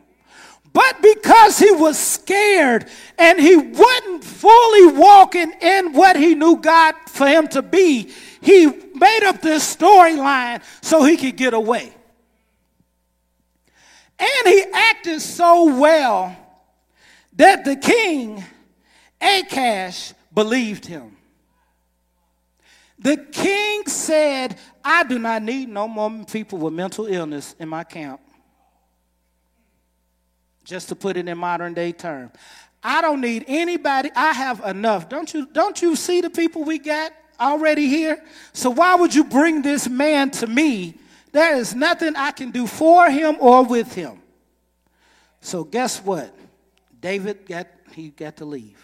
But 0.78 1.02
because 1.02 1.58
he 1.58 1.72
was 1.72 1.98
scared 1.98 2.86
and 3.18 3.40
he 3.40 3.58
wasn't 3.58 4.24
fully 4.24 4.86
walking 4.96 5.52
in 5.60 5.94
what 5.94 6.16
he 6.16 6.36
knew 6.36 6.58
God 6.58 6.94
for 7.08 7.26
him 7.26 7.48
to 7.48 7.64
be, 7.64 8.14
he 8.42 8.68
made 8.94 9.24
up 9.24 9.42
this 9.42 9.76
storyline 9.76 10.62
so 10.82 11.04
he 11.04 11.18
could 11.18 11.36
get 11.36 11.56
away. 11.56 11.92
And 14.20 14.46
he 14.46 14.66
acted 14.72 15.20
so 15.20 15.80
well 15.80 16.38
that 17.34 17.66
the 17.66 17.76
king, 17.76 18.44
Achish, 19.20 20.14
believed 20.32 20.86
him. 20.86 21.18
The 23.00 23.18
king 23.18 23.88
said, 23.88 24.60
I 24.86 25.06
do 25.06 25.18
not 25.18 25.42
need 25.42 25.70
no 25.70 25.88
more 25.88 26.24
people 26.26 26.60
with 26.60 26.74
mental 26.74 27.08
illness 27.08 27.56
in 27.58 27.68
my 27.68 27.84
camp 27.84 28.22
just 30.68 30.90
to 30.90 30.96
put 30.96 31.18
it 31.18 31.28
in 31.28 31.38
modern 31.38 31.74
day 31.74 31.94
terms. 31.94 32.32
I 32.84 33.02
don't 33.02 33.22
need 33.22 33.46
anybody. 33.48 34.12
I 34.16 34.34
have 34.34 34.64
enough. 34.66 35.10
Don't 35.10 35.34
you, 35.34 35.48
don't 35.48 35.82
you 35.82 35.96
see 35.96 36.22
the 36.22 36.30
people 36.30 36.64
we 36.64 36.78
got 36.78 37.14
already 37.40 37.88
here? 37.88 38.24
So 38.54 38.70
why 38.70 38.96
would 38.96 39.16
you 39.16 39.24
bring 39.24 39.62
this 39.62 39.88
man 39.90 40.30
to 40.32 40.48
me? 40.48 40.96
There 41.32 41.56
is 41.56 41.74
nothing 41.74 42.16
I 42.16 42.32
can 42.32 42.52
do 42.52 42.68
for 42.68 43.10
him 43.10 43.38
or 43.40 43.64
with 43.64 43.94
him. 43.94 44.22
So 45.42 45.64
guess 45.64 46.04
what? 46.04 46.34
David 47.00 47.46
got 47.46 47.68
he 47.94 48.10
got 48.10 48.38
to 48.38 48.46
leave. 48.46 48.84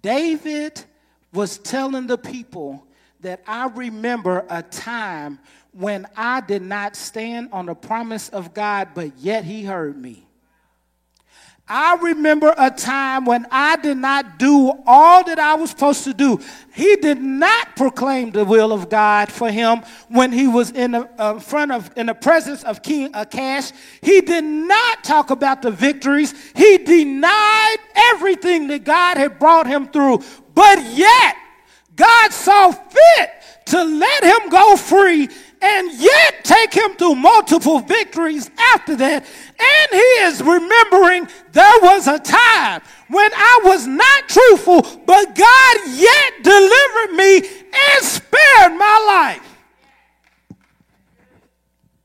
David 0.00 0.82
was 1.32 1.58
telling 1.58 2.06
the 2.06 2.16
people 2.16 2.86
that 3.20 3.42
I 3.46 3.68
remember 3.68 4.46
a 4.48 4.62
time 4.62 5.38
when 5.72 6.06
I 6.16 6.40
did 6.40 6.62
not 6.62 6.96
stand 6.96 7.50
on 7.52 7.66
the 7.66 7.74
promise 7.74 8.28
of 8.28 8.54
God, 8.54 8.88
but 8.94 9.16
yet 9.18 9.44
He 9.44 9.64
heard 9.64 9.96
me. 9.96 10.26
I 11.72 11.94
remember 12.02 12.52
a 12.58 12.68
time 12.68 13.24
when 13.24 13.46
I 13.48 13.76
did 13.76 13.96
not 13.96 14.40
do 14.40 14.72
all 14.88 15.22
that 15.22 15.38
I 15.38 15.54
was 15.54 15.70
supposed 15.70 16.02
to 16.02 16.12
do. 16.12 16.40
He 16.74 16.96
did 16.96 17.22
not 17.22 17.76
proclaim 17.76 18.32
the 18.32 18.44
will 18.44 18.72
of 18.72 18.88
God 18.88 19.30
for 19.30 19.52
him 19.52 19.82
when 20.08 20.32
he 20.32 20.48
was 20.48 20.72
in 20.72 20.90
the 20.90 21.08
uh, 21.16 21.38
front 21.38 21.70
of, 21.70 21.88
in 21.96 22.06
the 22.06 22.14
presence 22.14 22.64
of 22.64 22.82
King 22.82 23.12
Achish. 23.14 23.70
He 24.02 24.20
did 24.20 24.42
not 24.42 25.04
talk 25.04 25.30
about 25.30 25.62
the 25.62 25.70
victories. 25.70 26.34
He 26.56 26.78
denied 26.78 27.76
everything 27.94 28.66
that 28.66 28.82
God 28.82 29.16
had 29.16 29.38
brought 29.38 29.68
him 29.68 29.86
through. 29.86 30.24
But 30.52 30.82
yet, 30.86 31.36
God 31.94 32.32
saw 32.32 32.72
fit 32.72 33.30
to 33.66 33.84
let 33.84 34.24
him 34.24 34.48
go 34.48 34.76
free 34.76 35.28
and 35.62 35.92
yet 35.92 36.44
take 36.44 36.72
him 36.72 36.92
through 36.94 37.16
multiple 37.16 37.80
victories 37.80 38.50
after 38.74 38.96
that. 38.96 39.24
And 39.58 39.90
he 39.90 39.98
is 39.98 40.42
remembering 40.42 41.28
there 41.52 41.80
was 41.82 42.06
a 42.06 42.18
time 42.18 42.80
when 43.08 43.30
I 43.34 43.60
was 43.64 43.86
not 43.86 44.28
truthful, 44.28 44.82
but 44.82 45.34
God 45.34 45.76
yet 45.88 46.42
delivered 46.42 47.16
me 47.16 47.36
and 47.38 48.04
spared 48.04 48.72
my 48.78 49.36
life. 49.36 49.46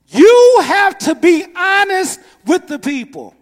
You 0.08 0.60
have 0.64 0.98
to 1.00 1.16
be 1.16 1.46
honest 1.56 2.20
with 2.46 2.68
the 2.68 2.80
people. 2.80 3.36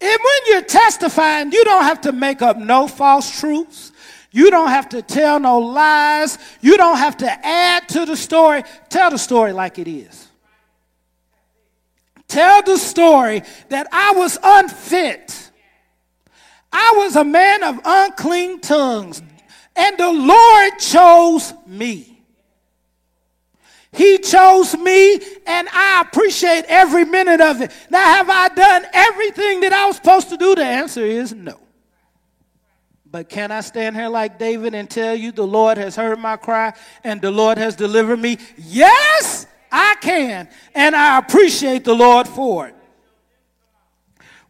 And 0.00 0.10
when 0.10 0.40
you're 0.46 0.62
testifying, 0.62 1.52
you 1.52 1.64
don't 1.64 1.82
have 1.82 2.02
to 2.02 2.12
make 2.12 2.42
up 2.42 2.56
no 2.56 2.86
false 2.86 3.40
truths. 3.40 3.92
You 4.38 4.52
don't 4.52 4.68
have 4.68 4.90
to 4.90 5.02
tell 5.02 5.40
no 5.40 5.58
lies. 5.58 6.38
You 6.60 6.76
don't 6.76 6.98
have 6.98 7.16
to 7.16 7.28
add 7.44 7.88
to 7.88 8.06
the 8.06 8.16
story. 8.16 8.62
Tell 8.88 9.10
the 9.10 9.18
story 9.18 9.52
like 9.52 9.80
it 9.80 9.88
is. 9.88 10.28
tell 12.28 12.62
the 12.62 12.76
story 12.76 13.42
that 13.68 13.88
I 13.90 14.12
was 14.12 14.38
unfit. 14.40 15.50
I 16.72 16.94
was 16.98 17.16
a 17.16 17.24
man 17.24 17.64
of 17.64 17.80
unclean 17.84 18.60
tongues, 18.60 19.22
and 19.74 19.98
the 19.98 20.12
Lord 20.12 20.78
chose 20.78 21.52
me. 21.66 22.22
He 23.90 24.18
chose 24.18 24.76
me, 24.76 25.14
and 25.48 25.68
I 25.72 26.04
appreciate 26.06 26.64
every 26.68 27.04
minute 27.04 27.40
of 27.40 27.60
it. 27.60 27.72
Now, 27.90 28.04
have 28.04 28.30
I 28.30 28.50
done 28.50 28.86
everything 28.92 29.62
that 29.62 29.72
I 29.72 29.86
was 29.86 29.96
supposed 29.96 30.28
to 30.28 30.36
do? 30.36 30.54
The 30.54 30.64
answer 30.64 31.04
is 31.04 31.34
no. 31.34 31.58
But 33.10 33.30
can 33.30 33.50
I 33.50 33.62
stand 33.62 33.96
here 33.96 34.08
like 34.08 34.38
David 34.38 34.74
and 34.74 34.88
tell 34.88 35.14
you 35.14 35.32
the 35.32 35.46
Lord 35.46 35.78
has 35.78 35.96
heard 35.96 36.18
my 36.18 36.36
cry 36.36 36.74
and 37.02 37.20
the 37.22 37.30
Lord 37.30 37.56
has 37.56 37.74
delivered 37.74 38.18
me? 38.18 38.36
Yes, 38.58 39.46
I 39.72 39.96
can. 40.00 40.48
And 40.74 40.94
I 40.94 41.18
appreciate 41.18 41.84
the 41.84 41.94
Lord 41.94 42.28
for 42.28 42.68
it. 42.68 42.74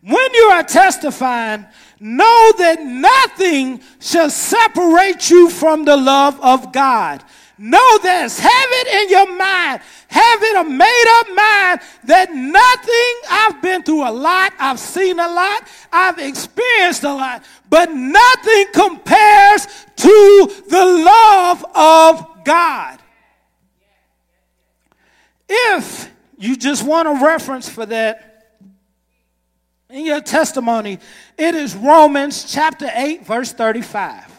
When 0.01 0.35
you 0.35 0.51
are 0.53 0.63
testifying, 0.63 1.67
know 2.01 2.53
that 2.59 2.83
nothing 2.83 3.81
shall 4.01 4.31
separate 4.31 5.31
you 5.31 5.51
from 5.51 5.85
the 5.85 5.97
love 5.97 6.41
of 6.41 6.73
God. 6.73 7.23
Know 7.59 7.99
this. 7.99 8.39
Have 8.39 8.51
it 8.53 8.87
in 9.03 9.09
your 9.11 9.37
mind. 9.37 9.81
Have 10.09 10.43
it 10.43 10.57
a 10.57 10.65
made 10.65 11.05
up 11.21 11.27
mind 11.35 11.81
that 12.05 12.33
nothing, 12.33 13.15
I've 13.29 13.61
been 13.61 13.83
through 13.83 14.09
a 14.09 14.13
lot, 14.13 14.53
I've 14.59 14.79
seen 14.79 15.19
a 15.19 15.29
lot, 15.29 15.69
I've 15.93 16.19
experienced 16.19 17.03
a 17.03 17.13
lot, 17.13 17.45
but 17.69 17.91
nothing 17.91 18.67
compares 18.73 19.67
to 19.97 20.53
the 20.69 20.85
love 21.05 21.65
of 21.75 22.45
God. 22.45 23.01
If 25.49 26.11
you 26.39 26.57
just 26.57 26.87
want 26.87 27.09
a 27.09 27.25
reference 27.25 27.69
for 27.69 27.85
that 27.87 28.53
in 29.91 30.07
your 30.07 30.21
testimony, 30.21 31.01
it 31.37 31.55
is 31.55 31.75
Romans 31.75 32.51
chapter 32.51 32.89
8, 32.95 33.27
verse 33.27 33.53
35. 33.53 34.38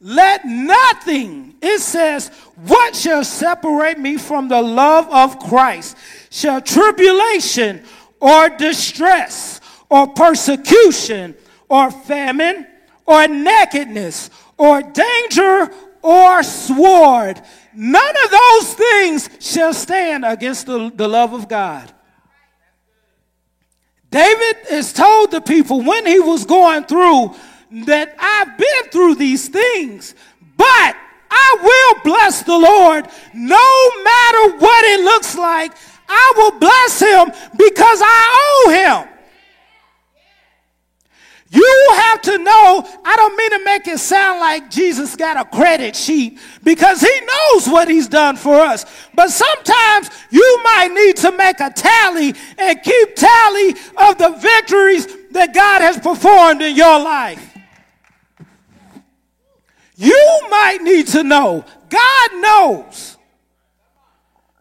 Let 0.00 0.44
nothing, 0.44 1.54
it 1.62 1.80
says, 1.80 2.28
what 2.66 2.94
shall 2.94 3.24
separate 3.24 3.98
me 3.98 4.18
from 4.18 4.48
the 4.48 4.60
love 4.60 5.08
of 5.10 5.38
Christ? 5.38 5.96
Shall 6.30 6.60
tribulation 6.60 7.82
or 8.20 8.50
distress 8.50 9.60
or 9.88 10.08
persecution 10.08 11.34
or 11.68 11.90
famine 11.90 12.66
or 13.06 13.26
nakedness 13.26 14.28
or 14.58 14.82
danger 14.82 15.70
or 16.02 16.42
sword? 16.42 17.40
None 17.74 18.16
of 18.24 18.30
those 18.30 18.74
things 18.74 19.30
shall 19.40 19.72
stand 19.72 20.26
against 20.26 20.66
the, 20.66 20.90
the 20.94 21.08
love 21.08 21.32
of 21.32 21.48
God. 21.48 21.90
David 24.10 24.56
is 24.70 24.92
told 24.92 25.30
the 25.30 25.40
people 25.40 25.82
when 25.82 26.06
he 26.06 26.20
was 26.20 26.44
going 26.44 26.84
through 26.84 27.34
that 27.84 28.14
I've 28.18 28.56
been 28.56 28.90
through 28.90 29.16
these 29.16 29.48
things, 29.48 30.14
but 30.56 30.96
I 31.30 31.56
will 31.62 32.02
bless 32.02 32.42
the 32.42 32.58
Lord 32.58 33.06
no 33.34 33.90
matter 34.02 34.56
what 34.58 34.84
it 34.84 35.00
looks 35.00 35.36
like. 35.36 35.72
I 36.08 36.32
will 36.36 36.58
bless 36.58 37.00
him 37.00 37.32
because 37.56 38.00
I 38.02 38.64
owe 38.66 38.70
him. 38.70 39.08
You 41.50 41.88
have 41.94 42.22
to 42.22 42.38
know, 42.38 42.88
I 43.04 43.16
don't 43.16 43.36
mean 43.36 43.50
to 43.50 43.64
make 43.64 43.86
it 43.86 43.98
sound 43.98 44.40
like 44.40 44.68
Jesus 44.68 45.14
got 45.14 45.36
a 45.36 45.44
credit 45.44 45.94
sheet 45.94 46.38
because 46.64 47.00
he 47.00 47.20
knows 47.20 47.68
what 47.68 47.88
he's 47.88 48.08
done 48.08 48.36
for 48.36 48.56
us. 48.56 48.84
But 49.14 49.30
sometimes 49.30 50.10
you 50.30 50.60
might 50.64 50.92
need 50.92 51.16
to 51.18 51.32
make 51.32 51.60
a 51.60 51.70
tally 51.70 52.34
and 52.58 52.82
keep 52.82 53.14
tally 53.14 53.70
of 53.96 54.18
the 54.18 54.36
victories 54.40 55.06
that 55.30 55.54
God 55.54 55.82
has 55.82 55.98
performed 55.98 56.62
in 56.62 56.74
your 56.74 56.98
life. 56.98 57.45
You 59.96 60.40
might 60.50 60.82
need 60.82 61.08
to 61.08 61.22
know. 61.22 61.64
God 61.88 62.30
knows. 62.34 63.16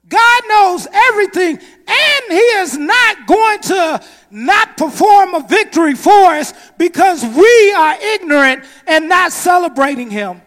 God 0.08 0.44
knows 0.48 0.88
everything, 0.92 1.58
and 1.58 2.24
He 2.30 2.38
is 2.38 2.78
not 2.78 3.28
going 3.28 3.60
to 3.62 4.04
not 4.30 4.78
perform 4.78 5.34
a 5.34 5.42
victory 5.42 5.96
for 5.96 6.12
us 6.36 6.54
because 6.78 7.24
we 7.24 7.74
are 7.74 7.96
ignorant 8.00 8.66
and 8.88 9.10
not 9.10 9.32
celebrating 9.32 10.10
Him. 10.10 10.42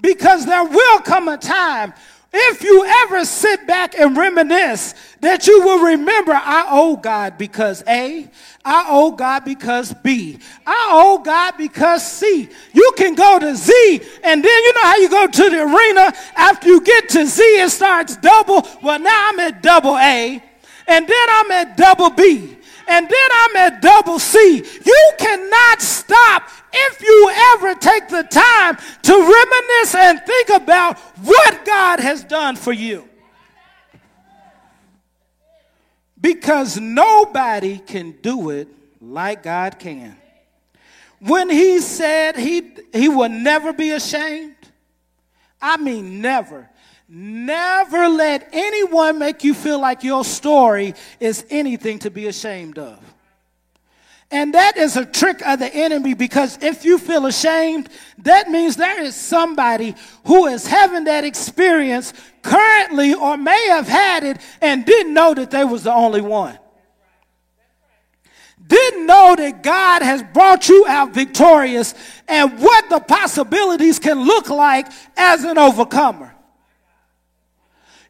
Because 0.00 0.46
there 0.46 0.64
will 0.64 1.00
come 1.00 1.28
a 1.28 1.36
time 1.36 1.92
if 2.36 2.62
you 2.62 2.84
ever 2.84 3.24
sit 3.24 3.66
back 3.66 3.98
and 3.98 4.16
reminisce, 4.16 4.94
that 5.20 5.46
you 5.46 5.62
will 5.62 5.84
remember, 5.84 6.32
I 6.32 6.66
owe 6.70 6.96
God 6.96 7.38
because 7.38 7.82
A, 7.86 8.28
I 8.64 8.86
owe 8.88 9.12
God 9.12 9.44
because 9.44 9.94
B, 9.94 10.38
I 10.66 10.88
owe 10.92 11.18
God 11.22 11.54
because 11.56 12.06
C. 12.06 12.48
You 12.72 12.92
can 12.96 13.14
go 13.14 13.38
to 13.38 13.54
Z, 13.54 14.00
and 14.24 14.44
then 14.44 14.62
you 14.64 14.72
know 14.74 14.82
how 14.82 14.96
you 14.96 15.08
go 15.08 15.26
to 15.26 15.50
the 15.50 15.62
arena 15.62 16.12
after 16.36 16.68
you 16.68 16.80
get 16.80 17.08
to 17.10 17.26
Z, 17.26 17.42
it 17.42 17.70
starts 17.70 18.16
double. 18.16 18.66
Well, 18.82 18.98
now 18.98 19.30
I'm 19.30 19.40
at 19.40 19.62
double 19.62 19.96
A, 19.96 20.42
and 20.88 21.08
then 21.08 21.26
I'm 21.30 21.50
at 21.52 21.76
double 21.76 22.10
B 22.10 22.55
and 22.88 23.08
then 23.08 23.28
I'm 23.32 23.56
at 23.56 23.82
double 23.82 24.18
C. 24.18 24.64
You 24.84 25.12
cannot 25.18 25.82
stop 25.82 26.48
if 26.72 27.00
you 27.00 27.30
ever 27.54 27.74
take 27.74 28.08
the 28.08 28.22
time 28.22 28.76
to 29.02 29.12
reminisce 29.12 29.94
and 29.94 30.20
think 30.22 30.48
about 30.50 30.98
what 31.22 31.64
God 31.64 32.00
has 32.00 32.24
done 32.24 32.56
for 32.56 32.72
you. 32.72 33.08
Because 36.20 36.78
nobody 36.78 37.78
can 37.78 38.12
do 38.22 38.50
it 38.50 38.68
like 39.00 39.42
God 39.42 39.78
can. 39.78 40.16
When 41.20 41.48
he 41.48 41.80
said 41.80 42.36
he, 42.36 42.72
he 42.92 43.08
will 43.08 43.28
never 43.28 43.72
be 43.72 43.90
ashamed, 43.90 44.54
I 45.60 45.76
mean, 45.76 46.20
never. 46.20 46.68
Never 47.08 48.08
let 48.08 48.48
anyone 48.52 49.18
make 49.18 49.44
you 49.44 49.54
feel 49.54 49.80
like 49.80 50.02
your 50.02 50.24
story 50.24 50.94
is 51.20 51.44
anything 51.50 52.00
to 52.00 52.10
be 52.10 52.26
ashamed 52.26 52.78
of. 52.78 52.98
And 54.30 54.54
that 54.54 54.76
is 54.76 54.96
a 54.96 55.06
trick 55.06 55.40
of 55.46 55.60
the 55.60 55.72
enemy 55.72 56.14
because 56.14 56.60
if 56.60 56.84
you 56.84 56.98
feel 56.98 57.26
ashamed, 57.26 57.88
that 58.18 58.50
means 58.50 58.74
there 58.74 59.00
is 59.00 59.14
somebody 59.14 59.94
who 60.24 60.46
is 60.46 60.66
having 60.66 61.04
that 61.04 61.22
experience 61.22 62.12
currently 62.42 63.14
or 63.14 63.36
may 63.36 63.68
have 63.68 63.86
had 63.86 64.24
it 64.24 64.38
and 64.60 64.84
didn't 64.84 65.14
know 65.14 65.32
that 65.32 65.52
they 65.52 65.64
was 65.64 65.84
the 65.84 65.92
only 65.92 66.20
one. 66.20 66.58
Didn't 68.66 69.06
know 69.06 69.36
that 69.36 69.62
God 69.62 70.02
has 70.02 70.24
brought 70.34 70.68
you 70.68 70.84
out 70.88 71.14
victorious 71.14 71.94
and 72.26 72.58
what 72.58 72.90
the 72.90 72.98
possibilities 72.98 74.00
can 74.00 74.24
look 74.24 74.50
like 74.50 74.88
as 75.16 75.44
an 75.44 75.56
overcomer. 75.56 76.35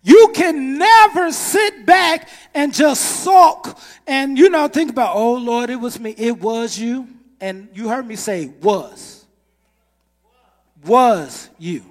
You 0.06 0.30
can 0.32 0.78
never 0.78 1.32
sit 1.32 1.84
back 1.84 2.28
and 2.54 2.72
just 2.72 3.24
sulk 3.24 3.76
and, 4.06 4.38
you 4.38 4.48
know, 4.48 4.68
think 4.68 4.88
about, 4.90 5.16
oh 5.16 5.34
Lord, 5.34 5.68
it 5.68 5.80
was 5.80 5.98
me. 5.98 6.14
It 6.16 6.38
was 6.40 6.78
you. 6.78 7.08
And 7.40 7.68
you 7.74 7.88
heard 7.88 8.06
me 8.06 8.14
say, 8.14 8.52
was. 8.62 9.26
Was 10.84 11.50
you. 11.58 11.82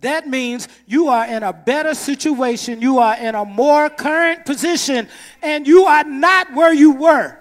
That 0.00 0.26
means 0.26 0.66
you 0.88 1.06
are 1.06 1.24
in 1.26 1.44
a 1.44 1.52
better 1.52 1.94
situation, 1.94 2.82
you 2.82 2.98
are 2.98 3.16
in 3.16 3.36
a 3.36 3.44
more 3.44 3.88
current 3.88 4.44
position, 4.44 5.08
and 5.42 5.64
you 5.64 5.84
are 5.84 6.02
not 6.02 6.52
where 6.54 6.74
you 6.74 6.90
were. 6.90 7.38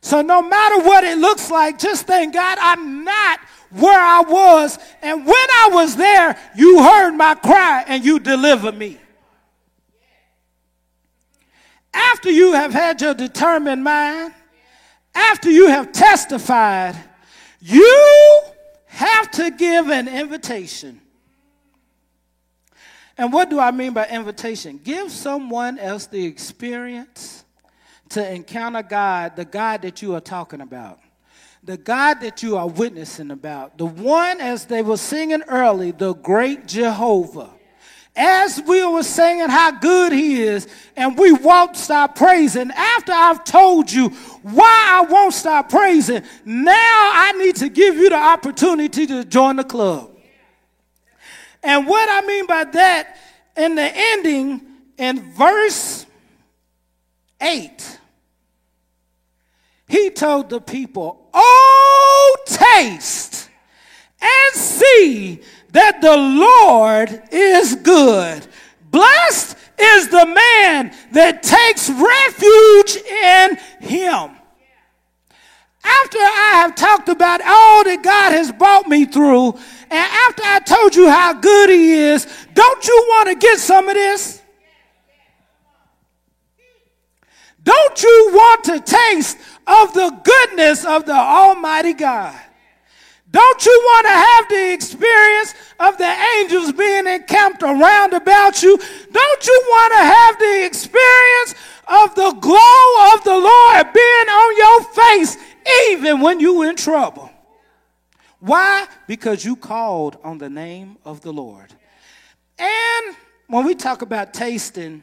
So, 0.00 0.22
no 0.22 0.42
matter 0.42 0.78
what 0.84 1.02
it 1.02 1.18
looks 1.18 1.50
like, 1.50 1.76
just 1.80 2.06
thank 2.06 2.34
God 2.34 2.56
I'm 2.60 3.02
not 3.02 3.40
where 3.70 3.98
I 3.98 4.22
was. 4.22 4.78
And 5.02 5.24
when 5.24 5.34
I 5.34 5.70
was 5.72 5.96
there, 5.96 6.38
you 6.56 6.82
heard 6.82 7.12
my 7.12 7.34
cry 7.34 7.84
and 7.86 8.04
you 8.04 8.18
delivered 8.18 8.76
me. 8.76 8.98
After 11.92 12.30
you 12.30 12.52
have 12.52 12.72
had 12.72 13.00
your 13.00 13.14
determined 13.14 13.82
mind, 13.82 14.34
after 15.14 15.50
you 15.50 15.68
have 15.68 15.92
testified, 15.92 16.96
you 17.60 18.42
have 18.86 19.30
to 19.32 19.50
give 19.50 19.88
an 19.88 20.08
invitation. 20.08 21.00
And 23.18 23.32
what 23.32 23.50
do 23.50 23.58
I 23.58 23.70
mean 23.70 23.92
by 23.92 24.06
invitation? 24.06 24.80
Give 24.82 25.10
someone 25.10 25.78
else 25.78 26.06
the 26.06 26.24
experience 26.24 27.44
to 28.10 28.32
encounter 28.32 28.82
God, 28.82 29.36
the 29.36 29.44
God 29.44 29.82
that 29.82 30.00
you 30.00 30.14
are 30.14 30.20
talking 30.20 30.60
about 30.60 31.00
the 31.62 31.76
God 31.76 32.20
that 32.20 32.42
you 32.42 32.56
are 32.56 32.68
witnessing 32.68 33.30
about, 33.30 33.78
the 33.78 33.86
one, 33.86 34.40
as 34.40 34.66
they 34.66 34.82
were 34.82 34.96
singing 34.96 35.42
early, 35.42 35.90
the 35.90 36.14
great 36.14 36.66
Jehovah. 36.66 37.50
As 38.16 38.60
we 38.66 38.84
were 38.84 39.04
singing 39.04 39.48
how 39.48 39.70
good 39.70 40.12
he 40.12 40.42
is, 40.42 40.66
and 40.96 41.16
we 41.16 41.32
won't 41.32 41.76
stop 41.76 42.16
praising, 42.16 42.70
after 42.72 43.12
I've 43.12 43.44
told 43.44 43.90
you 43.90 44.08
why 44.42 44.88
I 44.90 45.06
won't 45.08 45.34
stop 45.34 45.68
praising, 45.68 46.22
now 46.44 46.70
I 46.70 47.32
need 47.38 47.56
to 47.56 47.68
give 47.68 47.96
you 47.96 48.08
the 48.08 48.16
opportunity 48.16 49.06
to 49.06 49.24
join 49.24 49.56
the 49.56 49.64
club. 49.64 50.10
And 51.62 51.86
what 51.86 52.08
I 52.10 52.26
mean 52.26 52.46
by 52.46 52.64
that, 52.64 53.16
in 53.56 53.74
the 53.74 53.92
ending, 53.94 54.66
In 55.00 55.32
verse 55.32 56.04
8, 57.40 57.99
he 59.90 60.08
told 60.08 60.48
the 60.50 60.60
people, 60.60 61.28
Oh, 61.34 62.36
taste 62.46 63.50
and 64.22 64.54
see 64.54 65.40
that 65.72 66.00
the 66.00 66.16
Lord 66.16 67.22
is 67.32 67.74
good. 67.74 68.46
Blessed 68.92 69.56
is 69.78 70.08
the 70.08 70.26
man 70.26 70.94
that 71.10 71.42
takes 71.42 71.90
refuge 71.90 73.02
in 73.04 73.56
him. 73.80 74.36
After 75.82 76.18
I 76.18 76.50
have 76.62 76.76
talked 76.76 77.08
about 77.08 77.40
all 77.40 77.82
that 77.84 78.00
God 78.04 78.32
has 78.32 78.52
brought 78.52 78.86
me 78.86 79.06
through, 79.06 79.54
and 79.90 80.12
after 80.28 80.42
I 80.44 80.60
told 80.64 80.94
you 80.94 81.08
how 81.08 81.32
good 81.32 81.70
He 81.70 81.94
is, 81.94 82.26
don't 82.54 82.86
you 82.86 83.06
want 83.08 83.30
to 83.30 83.34
get 83.34 83.58
some 83.58 83.88
of 83.88 83.94
this? 83.94 84.39
Don't 87.62 88.02
you 88.02 88.30
want 88.32 88.64
to 88.64 88.80
taste 88.80 89.38
of 89.66 89.92
the 89.94 90.10
goodness 90.24 90.84
of 90.84 91.04
the 91.04 91.14
Almighty 91.14 91.92
God? 91.92 92.38
Don't 93.30 93.64
you 93.64 93.82
want 93.84 94.06
to 94.06 94.12
have 94.12 94.48
the 94.48 94.72
experience 94.72 95.54
of 95.78 95.96
the 95.98 96.16
angels 96.38 96.72
being 96.72 97.06
encamped 97.06 97.62
around 97.62 98.12
about 98.12 98.62
you? 98.62 98.76
Don't 98.76 99.46
you 99.46 99.62
want 99.68 99.92
to 99.92 99.98
have 99.98 100.38
the 100.38 100.66
experience 100.66 101.54
of 101.86 102.14
the 102.16 102.32
glow 102.40 103.14
of 103.14 103.24
the 103.24 103.38
Lord 103.38 103.92
being 103.92 104.28
on 104.28 104.56
your 104.56 104.82
face 104.94 105.36
even 105.92 106.20
when 106.20 106.40
you're 106.40 106.68
in 106.68 106.76
trouble? 106.76 107.30
Why? 108.40 108.86
Because 109.06 109.44
you 109.44 109.54
called 109.54 110.16
on 110.24 110.38
the 110.38 110.50
name 110.50 110.96
of 111.04 111.20
the 111.20 111.32
Lord. 111.32 111.72
And 112.58 113.16
when 113.46 113.64
we 113.64 113.74
talk 113.74 114.02
about 114.02 114.34
tasting, 114.34 115.02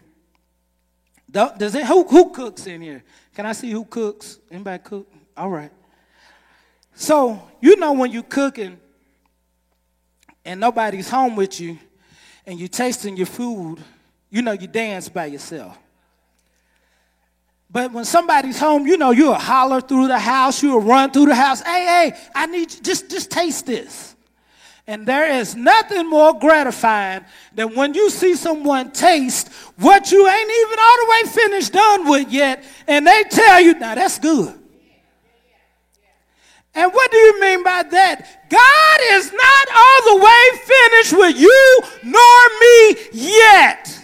does 1.29 1.75
it 1.75 1.85
who, 1.85 2.03
who 2.03 2.29
cooks 2.31 2.67
in 2.67 2.81
here? 2.81 3.03
Can 3.35 3.45
I 3.45 3.51
see 3.51 3.69
who 3.69 3.85
cooks? 3.85 4.39
Anybody 4.49 4.81
cook? 4.83 5.11
All 5.35 5.49
right. 5.49 5.71
So, 6.95 7.41
you 7.61 7.75
know 7.75 7.93
when 7.93 8.11
you're 8.11 8.23
cooking 8.23 8.79
and 10.43 10.59
nobody's 10.59 11.09
home 11.09 11.35
with 11.35 11.59
you 11.59 11.77
and 12.45 12.57
you're 12.57 12.67
tasting 12.67 13.15
your 13.15 13.27
food, 13.27 13.77
you 14.29 14.41
know 14.41 14.53
you 14.53 14.67
dance 14.67 15.07
by 15.09 15.27
yourself. 15.27 15.77
But 17.69 17.91
when 17.91 18.05
somebody's 18.05 18.57
home, 18.57 18.87
you 18.87 18.97
know 18.97 19.11
you'll 19.11 19.35
holler 19.35 19.81
through 19.81 20.07
the 20.07 20.17
house, 20.17 20.63
you'll 20.63 20.81
run 20.81 21.11
through 21.11 21.27
the 21.27 21.35
house. 21.35 21.61
Hey, 21.61 21.85
hey, 21.85 22.17
I 22.33 22.47
need 22.47 22.73
you, 22.73 22.81
just, 22.81 23.09
just 23.09 23.29
taste 23.29 23.65
this. 23.65 24.15
And 24.89 25.05
there 25.05 25.29
is 25.29 25.53
nothing 25.53 26.09
more 26.09 26.33
gratifying 26.39 27.25
than 27.53 27.75
when 27.75 27.93
you 27.93 28.09
see 28.09 28.35
someone 28.35 28.91
taste 28.91 29.49
what 29.75 30.11
you 30.13 30.25
ain't 30.25 30.51
even 30.51 30.79
all 30.79 30.97
the 30.97 31.11
way 31.11 31.31
finished 31.31 31.73
done 31.73 32.09
with 32.09 32.31
yet, 32.31 32.63
and 32.87 33.05
they 33.05 33.23
tell 33.29 33.59
you, 33.59 33.73
now 33.73 33.95
that's 33.95 34.17
good. 34.17 34.57
And 36.73 36.93
what 36.93 37.11
do 37.11 37.17
you 37.17 37.41
mean 37.41 37.63
by 37.63 37.83
that? 37.83 38.49
God 38.49 38.99
is 39.15 39.33
not 39.33 39.67
all 39.75 40.15
the 40.15 40.23
way 40.23 40.43
finished 40.63 41.13
with 41.13 41.39
you 41.41 41.79
nor 42.03 42.49
me 42.61 42.95
yet. 43.11 43.96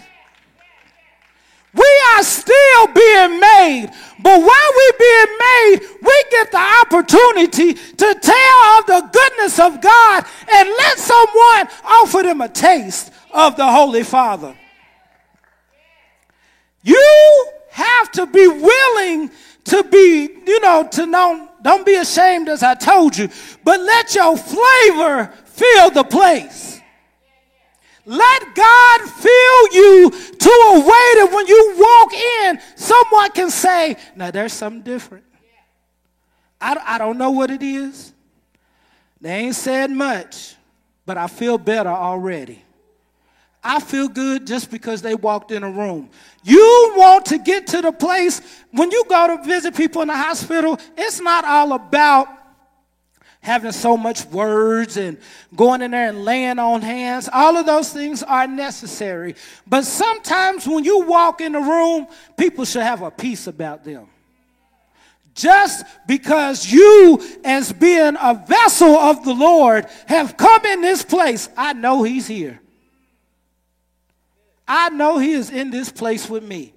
We 1.74 2.02
are 2.14 2.22
still 2.22 2.86
being 2.94 3.40
made. 3.40 3.90
But 4.20 4.40
while 4.40 4.70
we're 4.76 4.98
being 4.98 5.38
made, 5.38 5.78
we 6.00 6.24
get 6.30 6.50
the 6.52 6.80
opportunity 6.82 7.74
to 7.74 8.18
tell 8.22 8.78
of 8.78 8.86
the 8.86 9.08
goodness 9.12 9.58
of 9.58 9.80
God 9.80 10.24
and 10.52 10.68
let 10.68 10.98
someone 10.98 11.68
offer 11.84 12.22
them 12.22 12.40
a 12.40 12.48
taste 12.48 13.12
of 13.32 13.56
the 13.56 13.70
Holy 13.70 14.04
Father. 14.04 14.56
You 16.82 17.48
have 17.70 18.12
to 18.12 18.26
be 18.26 18.46
willing 18.46 19.30
to 19.64 19.82
be, 19.84 20.28
you 20.46 20.60
know, 20.60 20.86
to 20.92 21.06
know 21.06 21.48
don't 21.62 21.86
be 21.86 21.94
ashamed 21.94 22.48
as 22.48 22.62
I 22.62 22.74
told 22.74 23.16
you, 23.16 23.30
but 23.64 23.80
let 23.80 24.14
your 24.14 24.36
flavor 24.36 25.32
fill 25.46 25.90
the 25.90 26.04
place. 26.04 26.73
Let 28.06 28.54
God 28.54 29.00
fill 29.10 29.68
you 29.72 30.10
to 30.10 30.50
a 30.50 30.80
way 30.80 31.08
that 31.16 31.30
when 31.32 31.46
you 31.46 31.74
walk 31.76 32.12
in, 32.12 32.60
someone 32.76 33.30
can 33.30 33.50
say, 33.50 33.96
Now 34.14 34.30
there's 34.30 34.52
something 34.52 34.82
different. 34.82 35.24
I, 36.60 36.80
I 36.84 36.98
don't 36.98 37.18
know 37.18 37.30
what 37.30 37.50
it 37.50 37.62
is. 37.62 38.12
They 39.20 39.30
ain't 39.30 39.54
said 39.54 39.90
much, 39.90 40.54
but 41.06 41.16
I 41.16 41.26
feel 41.26 41.58
better 41.58 41.90
already. 41.90 42.62
I 43.62 43.80
feel 43.80 44.08
good 44.08 44.46
just 44.46 44.70
because 44.70 45.00
they 45.00 45.14
walked 45.14 45.50
in 45.50 45.62
a 45.62 45.70
room. 45.70 46.10
You 46.42 46.92
want 46.96 47.24
to 47.26 47.38
get 47.38 47.66
to 47.68 47.80
the 47.80 47.92
place 47.92 48.42
when 48.70 48.90
you 48.90 49.04
go 49.08 49.34
to 49.36 49.42
visit 49.42 49.74
people 49.74 50.02
in 50.02 50.08
the 50.08 50.16
hospital, 50.16 50.78
it's 50.98 51.20
not 51.20 51.46
all 51.46 51.72
about 51.72 52.28
having 53.44 53.70
so 53.70 53.96
much 53.96 54.24
words 54.26 54.96
and 54.96 55.18
going 55.54 55.82
in 55.82 55.92
there 55.92 56.08
and 56.08 56.24
laying 56.24 56.58
on 56.58 56.82
hands. 56.82 57.28
All 57.32 57.56
of 57.56 57.66
those 57.66 57.92
things 57.92 58.22
are 58.24 58.48
necessary. 58.48 59.36
But 59.66 59.84
sometimes 59.84 60.66
when 60.66 60.82
you 60.82 61.04
walk 61.04 61.40
in 61.40 61.52
the 61.52 61.60
room, 61.60 62.08
people 62.36 62.64
should 62.64 62.82
have 62.82 63.02
a 63.02 63.10
peace 63.10 63.46
about 63.46 63.84
them. 63.84 64.08
Just 65.34 65.84
because 66.06 66.70
you, 66.70 67.20
as 67.44 67.72
being 67.72 68.16
a 68.20 68.34
vessel 68.48 68.96
of 68.96 69.24
the 69.24 69.34
Lord, 69.34 69.86
have 70.06 70.36
come 70.36 70.64
in 70.66 70.80
this 70.80 71.04
place, 71.04 71.48
I 71.56 71.72
know 71.72 72.02
He's 72.02 72.26
here. 72.26 72.60
I 74.66 74.88
know 74.88 75.18
he 75.18 75.32
is 75.32 75.50
in 75.50 75.70
this 75.70 75.90
place 75.90 76.28
with 76.28 76.42
me. 76.42 76.72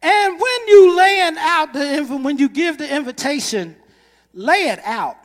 And 0.00 0.40
when 0.40 0.68
you 0.68 0.96
laying 0.96 1.36
out 1.38 1.72
the 1.72 2.18
when 2.22 2.38
you 2.38 2.48
give 2.48 2.78
the 2.78 2.94
invitation, 2.94 3.76
lay 4.38 4.68
it 4.68 4.80
out. 4.84 5.16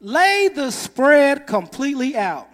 Lay 0.00 0.48
the 0.48 0.70
spread 0.70 1.46
completely 1.46 2.16
out. 2.16 2.48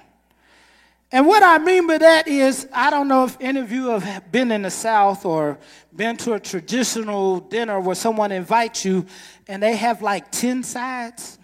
And 1.11 1.27
what 1.27 1.43
I 1.43 1.57
mean 1.59 1.87
by 1.87 1.99
that 1.99 2.29
is, 2.29 2.69
I 2.73 2.91
don't 2.91 3.09
know 3.09 3.25
if 3.25 3.37
any 3.41 3.61
of 3.61 3.73
you 3.73 3.89
have 3.89 4.31
been 4.31 4.51
in 4.51 4.63
the 4.63 4.71
South 4.71 5.25
or 5.25 5.59
been 5.95 6.17
to 6.19 6.35
a 6.35 6.41
traditional 6.41 7.41
dinner 7.41 7.81
where 7.81 7.95
someone 7.95 8.33
invites 8.33 8.85
you 8.85 9.07
and 9.47 9.63
they 9.63 9.77
have 9.77 10.03
like 10.03 10.31
10 10.31 10.63
sides 10.65 11.39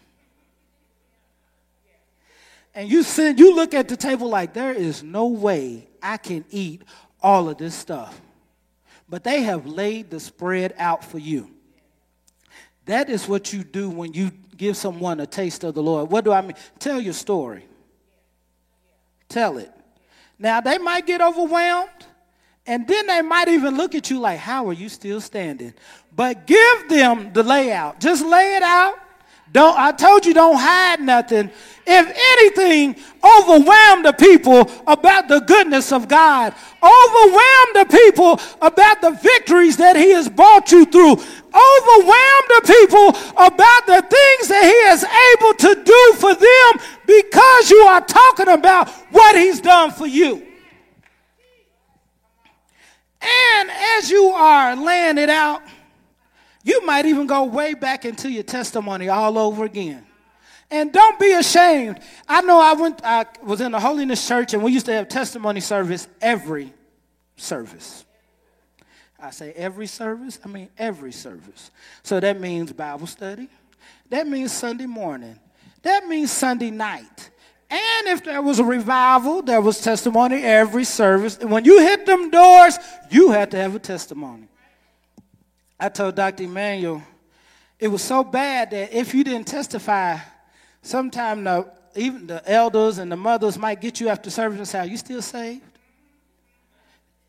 and 2.74 2.90
you 2.90 3.04
sit, 3.04 3.38
you 3.38 3.54
look 3.54 3.72
at 3.72 3.88
the 3.88 3.96
table 3.96 4.28
like 4.28 4.52
there 4.52 4.72
is 4.72 5.02
no 5.02 5.26
way 5.26 5.86
I 6.02 6.16
can 6.16 6.44
eat 6.50 6.82
all 7.22 7.48
of 7.48 7.58
this 7.58 7.74
stuff. 7.74 8.20
But 9.08 9.22
they 9.22 9.42
have 9.42 9.66
laid 9.66 10.10
the 10.10 10.18
spread 10.18 10.74
out 10.76 11.04
for 11.04 11.18
you. 11.18 11.53
That 12.86 13.08
is 13.08 13.28
what 13.28 13.52
you 13.52 13.64
do 13.64 13.88
when 13.88 14.12
you 14.12 14.30
give 14.56 14.76
someone 14.76 15.20
a 15.20 15.26
taste 15.26 15.64
of 15.64 15.74
the 15.74 15.82
Lord. 15.82 16.10
What 16.10 16.24
do 16.24 16.32
I 16.32 16.40
mean? 16.42 16.54
Tell 16.78 17.00
your 17.00 17.14
story. 17.14 17.66
Tell 19.28 19.58
it. 19.58 19.72
Now, 20.38 20.60
they 20.60 20.78
might 20.78 21.06
get 21.06 21.20
overwhelmed, 21.20 22.06
and 22.66 22.86
then 22.86 23.06
they 23.06 23.22
might 23.22 23.48
even 23.48 23.76
look 23.76 23.94
at 23.94 24.10
you 24.10 24.20
like, 24.20 24.38
How 24.38 24.68
are 24.68 24.72
you 24.72 24.88
still 24.88 25.20
standing? 25.20 25.74
But 26.14 26.46
give 26.46 26.88
them 26.88 27.32
the 27.32 27.42
layout. 27.42 28.00
Just 28.00 28.24
lay 28.24 28.56
it 28.56 28.62
out 28.62 28.98
don't, 29.54 29.78
I 29.78 29.92
told 29.92 30.26
you 30.26 30.34
don't 30.34 30.58
hide 30.58 31.00
nothing. 31.00 31.48
If 31.86 32.06
anything, 32.40 32.96
overwhelm 33.22 34.02
the 34.02 34.12
people 34.12 34.68
about 34.84 35.28
the 35.28 35.38
goodness 35.38 35.92
of 35.92 36.08
God. 36.08 36.52
Overwhelm 36.82 37.68
the 37.74 37.86
people 37.88 38.40
about 38.60 39.00
the 39.00 39.12
victories 39.12 39.76
that 39.76 39.94
He 39.94 40.10
has 40.10 40.28
brought 40.28 40.72
you 40.72 40.84
through. 40.84 41.12
Overwhelm 41.12 42.44
the 42.48 42.62
people 42.66 43.08
about 43.36 43.86
the 43.86 44.02
things 44.02 44.48
that 44.48 44.64
He 44.64 44.80
is 44.90 45.04
able 45.04 45.54
to 45.54 45.84
do 45.84 46.14
for 46.18 46.34
them 46.34 46.86
because 47.06 47.70
you 47.70 47.78
are 47.86 48.00
talking 48.00 48.48
about 48.48 48.88
what 49.12 49.36
He's 49.36 49.60
done 49.60 49.92
for 49.92 50.08
you. 50.08 50.44
And 53.22 53.70
as 53.70 54.10
you 54.10 54.30
are 54.30 54.74
laying 54.74 55.18
it 55.18 55.30
out, 55.30 55.62
you 56.64 56.84
might 56.84 57.04
even 57.04 57.26
go 57.26 57.44
way 57.44 57.74
back 57.74 58.04
into 58.04 58.28
your 58.30 58.42
testimony 58.42 59.08
all 59.08 59.38
over 59.38 59.64
again. 59.64 60.04
And 60.70 60.92
don't 60.92 61.20
be 61.20 61.32
ashamed. 61.32 62.00
I 62.26 62.40
know 62.40 62.58
I 62.58 62.72
went 62.72 63.00
I 63.04 63.26
was 63.42 63.60
in 63.60 63.70
the 63.72 63.78
holiness 63.78 64.26
church 64.26 64.54
and 64.54 64.62
we 64.62 64.72
used 64.72 64.86
to 64.86 64.92
have 64.92 65.08
testimony 65.08 65.60
service 65.60 66.08
every 66.20 66.72
service. 67.36 68.04
I 69.20 69.30
say 69.30 69.52
every 69.52 69.86
service, 69.86 70.40
I 70.44 70.48
mean 70.48 70.70
every 70.78 71.12
service. 71.12 71.70
So 72.02 72.18
that 72.18 72.40
means 72.40 72.72
Bible 72.72 73.06
study. 73.06 73.48
That 74.08 74.26
means 74.26 74.50
Sunday 74.50 74.86
morning. 74.86 75.38
That 75.82 76.06
means 76.06 76.32
Sunday 76.32 76.70
night. 76.70 77.30
And 77.70 78.08
if 78.08 78.24
there 78.24 78.40
was 78.40 78.58
a 78.58 78.64
revival, 78.64 79.42
there 79.42 79.60
was 79.60 79.80
testimony 79.80 80.42
every 80.42 80.84
service. 80.84 81.38
And 81.38 81.50
when 81.50 81.64
you 81.64 81.80
hit 81.80 82.06
them 82.06 82.30
doors, 82.30 82.78
you 83.10 83.30
had 83.32 83.50
to 83.50 83.56
have 83.58 83.74
a 83.74 83.78
testimony. 83.78 84.48
I 85.84 85.90
told 85.90 86.14
Dr. 86.14 86.44
Emmanuel, 86.44 87.02
it 87.78 87.88
was 87.88 88.00
so 88.00 88.24
bad 88.24 88.70
that 88.70 88.94
if 88.94 89.12
you 89.12 89.22
didn't 89.22 89.46
testify, 89.46 90.16
sometime 90.80 91.44
the, 91.44 91.70
even 91.94 92.26
the 92.26 92.42
elders 92.50 92.96
and 92.96 93.12
the 93.12 93.16
mothers 93.16 93.58
might 93.58 93.82
get 93.82 94.00
you 94.00 94.08
after 94.08 94.30
service 94.30 94.56
and 94.56 94.66
say, 94.66 94.78
Are 94.78 94.86
you 94.86 94.96
still 94.96 95.20
saved? 95.20 95.60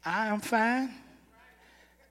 I 0.05 0.27
am 0.27 0.39
fine. 0.39 0.89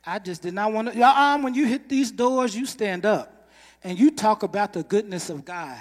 I 0.04 0.18
just 0.18 0.42
did 0.42 0.52
not 0.52 0.70
want 0.70 0.92
to. 0.92 1.02
Arm, 1.02 1.44
when 1.44 1.54
you 1.54 1.64
hit 1.64 1.88
these 1.88 2.11
doors, 2.11 2.54
you 2.54 2.66
stand 2.66 3.07
up 3.07 3.48
and 3.83 3.98
you 3.98 4.11
talk 4.11 4.42
about 4.42 4.74
the 4.74 4.83
goodness 4.83 5.30
of 5.30 5.46
God. 5.46 5.78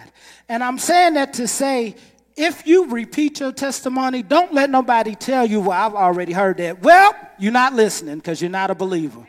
And 0.47 0.63
I'm 0.63 0.77
saying 0.77 1.15
that 1.15 1.33
to 1.33 1.47
say, 1.49 1.93
if 2.37 2.65
you 2.65 2.85
repeat 2.85 3.41
your 3.41 3.51
testimony, 3.51 4.23
don't 4.23 4.53
let 4.53 4.69
nobody 4.69 5.13
tell 5.13 5.45
you, 5.45 5.59
well, 5.59 5.71
I've 5.71 5.93
already 5.93 6.31
heard 6.31 6.55
that. 6.59 6.81
Well, 6.81 7.13
you're 7.37 7.51
not 7.51 7.73
listening 7.73 8.15
because 8.15 8.41
you're 8.41 8.49
not 8.49 8.71
a 8.71 8.75
believer. 8.75 9.27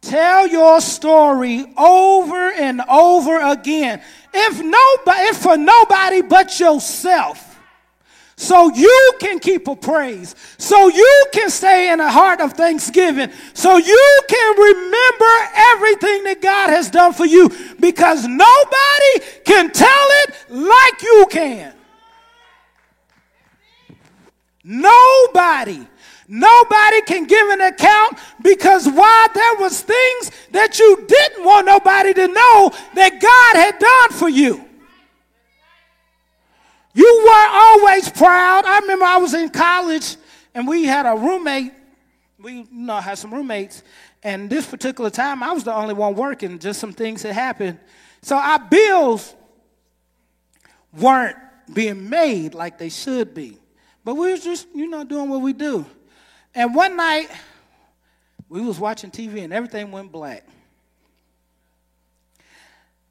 Tell 0.00 0.46
your 0.46 0.80
story 0.80 1.66
over 1.76 2.50
and 2.52 2.80
over 2.88 3.40
again. 3.40 4.02
If 4.32 4.62
nobody, 4.62 5.20
if 5.28 5.36
for 5.38 5.56
nobody 5.56 6.22
but 6.22 6.58
yourself 6.60 7.48
so 8.38 8.72
you 8.72 9.12
can 9.18 9.40
keep 9.40 9.66
a 9.66 9.74
praise, 9.74 10.36
so 10.58 10.86
you 10.86 11.26
can 11.32 11.50
stay 11.50 11.92
in 11.92 11.98
a 11.98 12.08
heart 12.08 12.40
of 12.40 12.52
thanksgiving, 12.52 13.32
so 13.52 13.78
you 13.78 14.20
can 14.28 14.56
remember 14.56 15.34
everything 15.72 16.22
that 16.22 16.40
God 16.40 16.70
has 16.70 16.88
done 16.88 17.12
for 17.12 17.26
you 17.26 17.50
because 17.80 18.28
nobody 18.28 19.42
can 19.44 19.72
tell 19.72 20.06
it 20.22 20.34
like 20.50 21.02
you 21.02 21.26
can. 21.28 21.74
Nobody. 24.62 25.84
Nobody 26.28 27.00
can 27.02 27.24
give 27.24 27.48
an 27.48 27.62
account 27.62 28.18
because 28.42 28.86
why 28.86 29.28
there 29.34 29.54
was 29.56 29.80
things 29.80 30.30
that 30.50 30.78
you 30.78 31.04
didn't 31.08 31.42
want 31.42 31.64
nobody 31.64 32.12
to 32.12 32.28
know 32.28 32.70
that 32.94 33.18
God 33.18 33.56
had 33.56 33.78
done 33.78 34.18
for 34.18 34.28
you. 34.28 34.62
You 36.92 37.24
were 37.24 37.48
always 37.50 38.10
proud. 38.10 38.66
I 38.66 38.80
remember 38.80 39.06
I 39.06 39.16
was 39.16 39.32
in 39.32 39.48
college 39.48 40.16
and 40.54 40.68
we 40.68 40.84
had 40.84 41.06
a 41.06 41.16
roommate. 41.16 41.72
We 42.38 42.52
you 42.52 42.66
know 42.70 42.96
had 42.96 43.16
some 43.16 43.32
roommates, 43.32 43.82
and 44.22 44.50
this 44.50 44.66
particular 44.66 45.10
time 45.10 45.42
I 45.42 45.52
was 45.52 45.64
the 45.64 45.74
only 45.74 45.94
one 45.94 46.14
working. 46.14 46.58
Just 46.58 46.78
some 46.78 46.92
things 46.92 47.22
had 47.22 47.32
happened, 47.32 47.78
so 48.22 48.36
our 48.36 48.58
bills 48.58 49.34
weren't 50.92 51.36
being 51.72 52.08
made 52.08 52.54
like 52.54 52.78
they 52.78 52.90
should 52.90 53.34
be. 53.34 53.58
But 54.04 54.14
we 54.14 54.30
was 54.30 54.44
just 54.44 54.68
you 54.74 54.88
know 54.88 55.04
doing 55.04 55.28
what 55.28 55.40
we 55.40 55.52
do. 55.52 55.84
And 56.54 56.74
one 56.74 56.96
night 56.96 57.28
we 58.48 58.60
was 58.60 58.78
watching 58.78 59.10
TV 59.10 59.44
and 59.44 59.52
everything 59.52 59.90
went 59.90 60.10
black. 60.10 60.44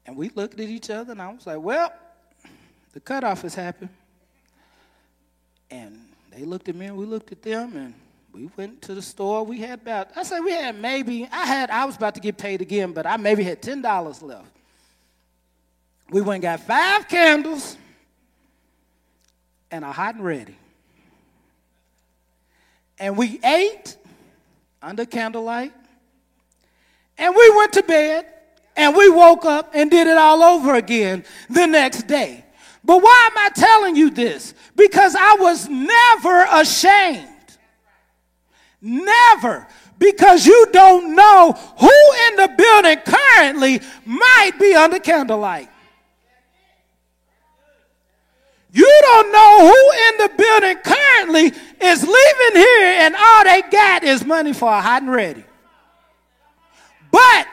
And 0.06 0.16
we 0.16 0.30
looked 0.30 0.54
at 0.54 0.68
each 0.68 0.90
other 0.90 1.12
and 1.12 1.22
I 1.22 1.32
was 1.32 1.46
like, 1.46 1.60
well, 1.60 1.92
the 2.92 3.00
cutoff 3.00 3.42
has 3.42 3.54
happened. 3.54 3.90
And 5.70 6.00
they 6.30 6.44
looked 6.44 6.68
at 6.68 6.74
me 6.74 6.86
and 6.86 6.96
we 6.96 7.04
looked 7.04 7.30
at 7.30 7.42
them 7.42 7.76
and 7.76 7.94
we 8.32 8.50
went 8.56 8.82
to 8.82 8.94
the 8.94 9.02
store. 9.02 9.44
We 9.44 9.58
had 9.58 9.80
about, 9.80 10.08
I 10.16 10.22
said 10.22 10.40
we 10.40 10.52
had 10.52 10.80
maybe, 10.80 11.28
I 11.30 11.44
had, 11.44 11.70
I 11.70 11.84
was 11.84 11.96
about 11.96 12.14
to 12.14 12.20
get 12.20 12.38
paid 12.38 12.62
again, 12.62 12.92
but 12.92 13.06
I 13.06 13.16
maybe 13.16 13.42
had 13.42 13.60
$10 13.60 14.22
left. 14.22 14.46
We 16.10 16.22
went 16.22 16.42
got 16.42 16.60
five 16.60 17.06
candles 17.06 17.76
and 19.70 19.84
a 19.84 19.92
hot 19.92 20.14
and 20.14 20.24
ready. 20.24 20.56
And 22.98 23.16
we 23.16 23.40
ate 23.44 23.96
under 24.82 25.06
candlelight. 25.06 25.72
And 27.16 27.34
we 27.34 27.56
went 27.56 27.72
to 27.74 27.82
bed 27.82 28.26
and 28.76 28.96
we 28.96 29.10
woke 29.10 29.44
up 29.44 29.70
and 29.74 29.90
did 29.90 30.06
it 30.06 30.16
all 30.16 30.42
over 30.42 30.74
again 30.76 31.24
the 31.50 31.66
next 31.66 32.06
day. 32.06 32.44
But 32.84 33.02
why 33.02 33.28
am 33.30 33.38
I 33.38 33.50
telling 33.54 33.96
you 33.96 34.10
this? 34.10 34.54
Because 34.76 35.16
I 35.16 35.34
was 35.34 35.68
never 35.68 36.46
ashamed. 36.50 37.28
Never. 38.80 39.66
Because 39.98 40.46
you 40.46 40.68
don't 40.72 41.16
know 41.16 41.52
who 41.52 42.28
in 42.28 42.36
the 42.36 42.54
building 42.56 42.98
currently 43.04 43.80
might 44.06 44.52
be 44.60 44.74
under 44.74 45.00
candlelight. 45.00 45.68
You 48.72 48.98
don't 49.02 49.32
know 49.32 49.58
who 49.60 49.92
in 50.08 50.18
the 50.18 50.36
building 50.36 50.76
currently 50.84 51.52
is 51.80 52.02
leaving 52.02 52.62
here 52.62 52.86
and 53.00 53.16
all 53.16 53.44
they 53.44 53.62
got 53.70 54.04
is 54.04 54.24
money 54.24 54.52
for 54.52 54.68
a 54.68 54.80
hot 54.80 55.02
and 55.02 55.10
ready. 55.10 55.44
But 57.10 57.46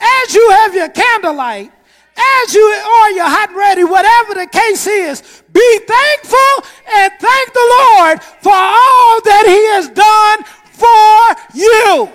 as 0.00 0.34
you 0.34 0.50
have 0.50 0.74
your 0.74 0.88
candlelight, 0.88 1.72
as 2.16 2.54
you 2.54 2.60
are 2.60 3.10
your 3.12 3.28
hot 3.28 3.48
and 3.48 3.58
ready, 3.58 3.84
whatever 3.84 4.34
the 4.34 4.46
case 4.46 4.86
is, 4.86 5.42
be 5.52 5.78
thankful 5.86 6.70
and 6.94 7.12
thank 7.18 7.52
the 7.52 7.76
Lord 7.80 8.22
for 8.22 8.52
all 8.52 9.20
that 9.22 9.44
He 9.46 9.66
has 9.74 9.88
done 9.88 10.44
for 10.72 11.58
you. 11.58 12.08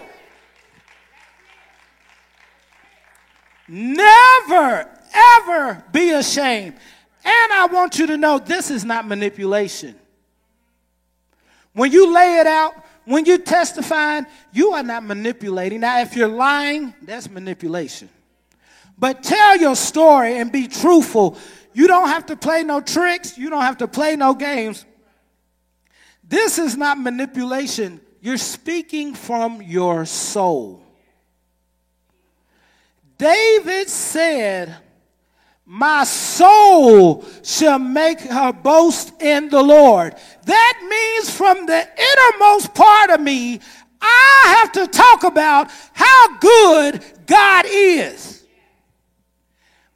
Never, 3.68 4.88
ever 5.14 5.84
be 5.92 6.12
ashamed. 6.12 6.76
And 7.26 7.54
I 7.54 7.68
want 7.72 7.98
you 7.98 8.08
to 8.08 8.18
know 8.18 8.38
this 8.38 8.70
is 8.70 8.86
not 8.86 9.08
manipulation. 9.08 9.96
When 11.74 11.92
you 11.92 12.14
lay 12.14 12.38
it 12.38 12.48
out, 12.48 12.74
when 13.06 13.26
you're 13.26 13.40
testifying, 13.40 14.26
you 14.54 14.72
are 14.74 14.84
not 14.84 15.04
manipulating. 15.04 15.82
Now, 15.82 16.00
if 16.02 16.16
you're 16.16 16.28
lying, 16.28 16.94
that's 17.02 17.30
manipulation. 17.30 18.10
But 18.98 19.24
tell 19.24 19.58
your 19.58 19.76
story 19.76 20.38
and 20.38 20.52
be 20.52 20.68
truthful. 20.68 21.38
You 21.74 21.88
don't 21.88 22.08
have 22.08 22.28
to 22.28 22.36
play 22.36 22.64
no 22.64 22.80
tricks, 22.80 23.38
you 23.38 23.50
don't 23.50 23.62
have 23.62 23.78
to 23.80 23.88
play 23.88 24.16
no 24.16 24.34
games. 24.34 24.86
This 26.24 26.58
is 26.58 26.78
not 26.78 27.00
manipulation. 27.00 28.00
You're 28.22 28.38
speaking 28.38 29.14
from 29.14 29.62
your 29.62 30.06
soul. 30.06 30.82
David 33.18 33.90
said, 33.90 34.76
My 35.66 36.04
soul 36.04 37.26
shall 37.44 37.80
make 37.80 38.20
her 38.20 38.54
boast 38.54 39.20
in 39.22 39.50
the 39.50 39.64
Lord. 39.64 40.16
That 40.46 40.88
means 40.88 41.36
from 41.36 41.66
the 41.66 41.88
innermost 41.98 42.76
part 42.76 43.10
of 43.10 43.20
me, 43.20 43.60
I 44.00 44.56
have 44.60 44.72
to 44.74 44.88
talk 44.88 45.24
about 45.24 45.72
how 45.94 46.38
good 46.38 47.04
God 47.26 47.66
is. 47.68 48.44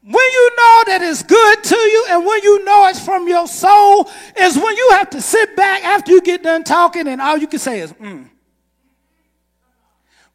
When 0.01 0.13
you 0.13 0.49
know 0.57 0.83
that 0.87 1.01
it's 1.03 1.21
good 1.21 1.63
to 1.63 1.75
you 1.75 2.05
and 2.09 2.25
when 2.25 2.41
you 2.41 2.65
know 2.65 2.87
it's 2.87 3.03
from 3.05 3.27
your 3.27 3.47
soul, 3.47 4.09
is 4.37 4.57
when 4.57 4.75
you 4.75 4.89
have 4.93 5.11
to 5.11 5.21
sit 5.21 5.55
back 5.55 5.83
after 5.83 6.11
you 6.11 6.21
get 6.21 6.41
done 6.41 6.63
talking 6.63 7.07
and 7.07 7.21
all 7.21 7.37
you 7.37 7.45
can 7.45 7.59
say 7.59 7.81
is, 7.81 7.93
mm. 7.93 8.27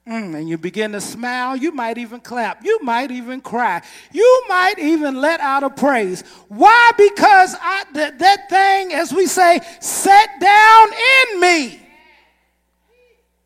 Mm, 0.06 0.34
and 0.36 0.48
you 0.48 0.58
begin 0.58 0.92
to 0.92 1.00
smile. 1.00 1.56
You 1.56 1.72
might 1.72 1.96
even 1.96 2.20
clap. 2.20 2.62
You 2.62 2.78
might 2.82 3.10
even 3.10 3.40
cry. 3.40 3.82
You 4.12 4.44
might 4.48 4.78
even 4.78 5.18
let 5.20 5.40
out 5.40 5.62
a 5.62 5.70
praise. 5.70 6.22
Why? 6.48 6.90
Because 6.98 7.56
I, 7.58 7.84
that, 7.94 8.18
that 8.18 8.50
thing, 8.50 8.92
as 8.92 9.14
we 9.14 9.26
say, 9.26 9.60
sat 9.80 10.28
down 10.40 10.88
in 11.32 11.40
me. 11.40 11.80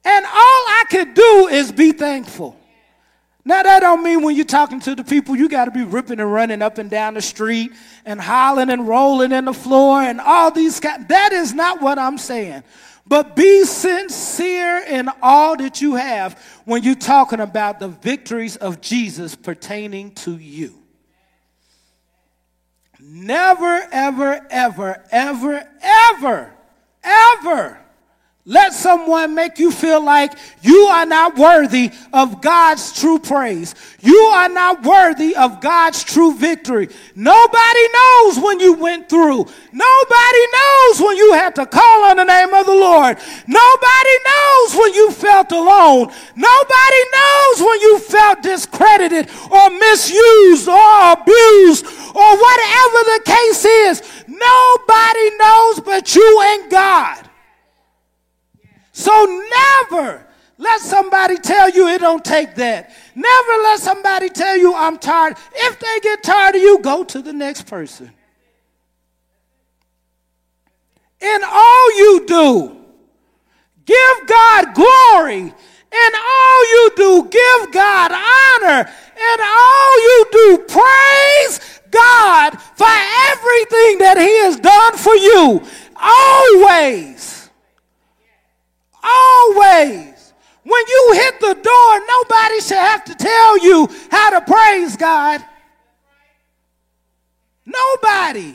And 0.04 0.24
all 0.24 0.32
I 0.32 0.84
could 0.90 1.14
do 1.14 1.48
is 1.48 1.70
be 1.70 1.92
thankful. 1.92 2.56
Now 3.44 3.62
that 3.62 3.80
don't 3.80 4.02
mean 4.02 4.22
when 4.22 4.34
you're 4.34 4.44
talking 4.44 4.80
to 4.80 4.94
the 4.94 5.04
people, 5.04 5.36
you 5.36 5.48
got 5.48 5.66
to 5.66 5.70
be 5.70 5.84
ripping 5.84 6.18
and 6.18 6.30
running 6.30 6.60
up 6.60 6.78
and 6.78 6.90
down 6.90 7.14
the 7.14 7.22
street 7.22 7.72
and 8.04 8.20
hollering 8.20 8.68
and 8.68 8.86
rolling 8.86 9.30
in 9.32 9.44
the 9.44 9.54
floor 9.54 10.02
and 10.02 10.20
all 10.20 10.50
these. 10.50 10.80
That 10.80 11.30
is 11.32 11.54
not 11.54 11.80
what 11.80 11.98
I'm 11.98 12.18
saying. 12.18 12.64
But 13.08 13.34
be 13.34 13.64
sincere 13.64 14.84
in 14.86 15.08
all 15.22 15.56
that 15.56 15.80
you 15.80 15.94
have 15.94 16.38
when 16.66 16.82
you're 16.82 16.94
talking 16.94 17.40
about 17.40 17.80
the 17.80 17.88
victories 17.88 18.56
of 18.56 18.82
Jesus 18.82 19.34
pertaining 19.34 20.12
to 20.16 20.36
you. 20.36 20.74
Never, 23.00 23.86
ever, 23.90 24.46
ever, 24.50 25.04
ever, 25.10 25.68
ever, 25.82 26.54
ever 27.02 27.78
let 28.48 28.72
someone 28.72 29.34
make 29.34 29.58
you 29.58 29.70
feel 29.70 30.02
like 30.02 30.32
you 30.62 30.86
are 30.86 31.04
not 31.04 31.36
worthy 31.36 31.90
of 32.14 32.40
God's 32.40 32.98
true 32.98 33.18
praise. 33.18 33.74
You 34.00 34.16
are 34.16 34.48
not 34.48 34.84
worthy 34.84 35.36
of 35.36 35.60
God's 35.60 36.02
true 36.02 36.32
victory. 36.32 36.88
Nobody 37.14 37.88
knows 37.92 38.38
when 38.38 38.58
you 38.58 38.72
went 38.72 39.10
through. 39.10 39.44
Nobody 39.70 40.44
knows 40.56 40.98
when 40.98 41.18
you 41.18 41.34
had 41.34 41.56
to 41.56 41.66
call 41.66 42.04
on 42.04 42.16
the 42.16 42.24
name 42.24 42.54
of 42.54 42.64
the 42.64 42.72
Lord. 42.72 43.18
Nobody 43.46 44.16
knows 44.24 44.74
when 44.74 44.94
you 44.94 45.10
felt 45.10 45.52
alone. 45.52 46.10
Nobody 46.34 47.02
knows 47.12 47.60
when 47.60 47.80
you 47.82 47.98
felt 47.98 48.42
discredited 48.42 49.28
or 49.50 49.68
misused 49.68 50.68
or 50.68 51.12
abused 51.12 51.84
or 51.84 52.30
whatever 52.32 52.98
the 53.12 53.20
case 53.26 53.64
is. 53.66 54.24
Nobody 54.26 55.36
knows 55.36 55.80
but 55.80 56.14
you 56.14 56.40
and 56.42 56.70
God. 56.70 57.27
So 58.98 59.42
never 59.90 60.26
let 60.56 60.80
somebody 60.80 61.36
tell 61.38 61.70
you 61.70 61.88
it 61.88 62.00
don't 62.00 62.24
take 62.24 62.56
that. 62.56 62.90
Never 63.14 63.52
let 63.62 63.78
somebody 63.80 64.28
tell 64.28 64.56
you 64.56 64.74
I'm 64.74 64.98
tired. 64.98 65.36
If 65.54 65.78
they 65.78 66.00
get 66.02 66.22
tired 66.22 66.56
of 66.56 66.62
you, 66.62 66.80
go 66.80 67.04
to 67.04 67.22
the 67.22 67.32
next 67.32 67.66
person. 67.66 68.10
In 71.20 71.40
all 71.44 71.96
you 71.96 72.24
do, 72.26 72.78
Give 73.88 74.26
God 74.26 74.74
glory. 74.74 75.40
In 75.40 76.12
all 76.14 76.60
you 76.68 76.90
do, 76.94 77.28
give 77.30 77.72
God 77.72 78.12
honor. 78.12 78.80
In 79.16 79.40
all 79.40 80.02
you 80.02 80.26
do, 80.30 80.58
praise 80.68 81.80
God 81.90 82.50
for 82.76 82.92
everything 83.32 83.98
that 84.04 84.18
He 84.18 84.28
has 84.44 84.60
done 84.60 84.98
for 84.98 85.14
you. 85.14 85.66
Always. 85.96 87.37
Always. 89.08 90.32
When 90.62 90.82
you 90.86 91.10
hit 91.14 91.40
the 91.40 91.54
door, 91.54 92.00
nobody 92.06 92.60
should 92.60 92.76
have 92.76 93.04
to 93.04 93.14
tell 93.14 93.58
you 93.64 93.88
how 94.10 94.38
to 94.38 94.40
praise 94.42 94.96
God. 94.96 95.42
Nobody. 97.64 98.54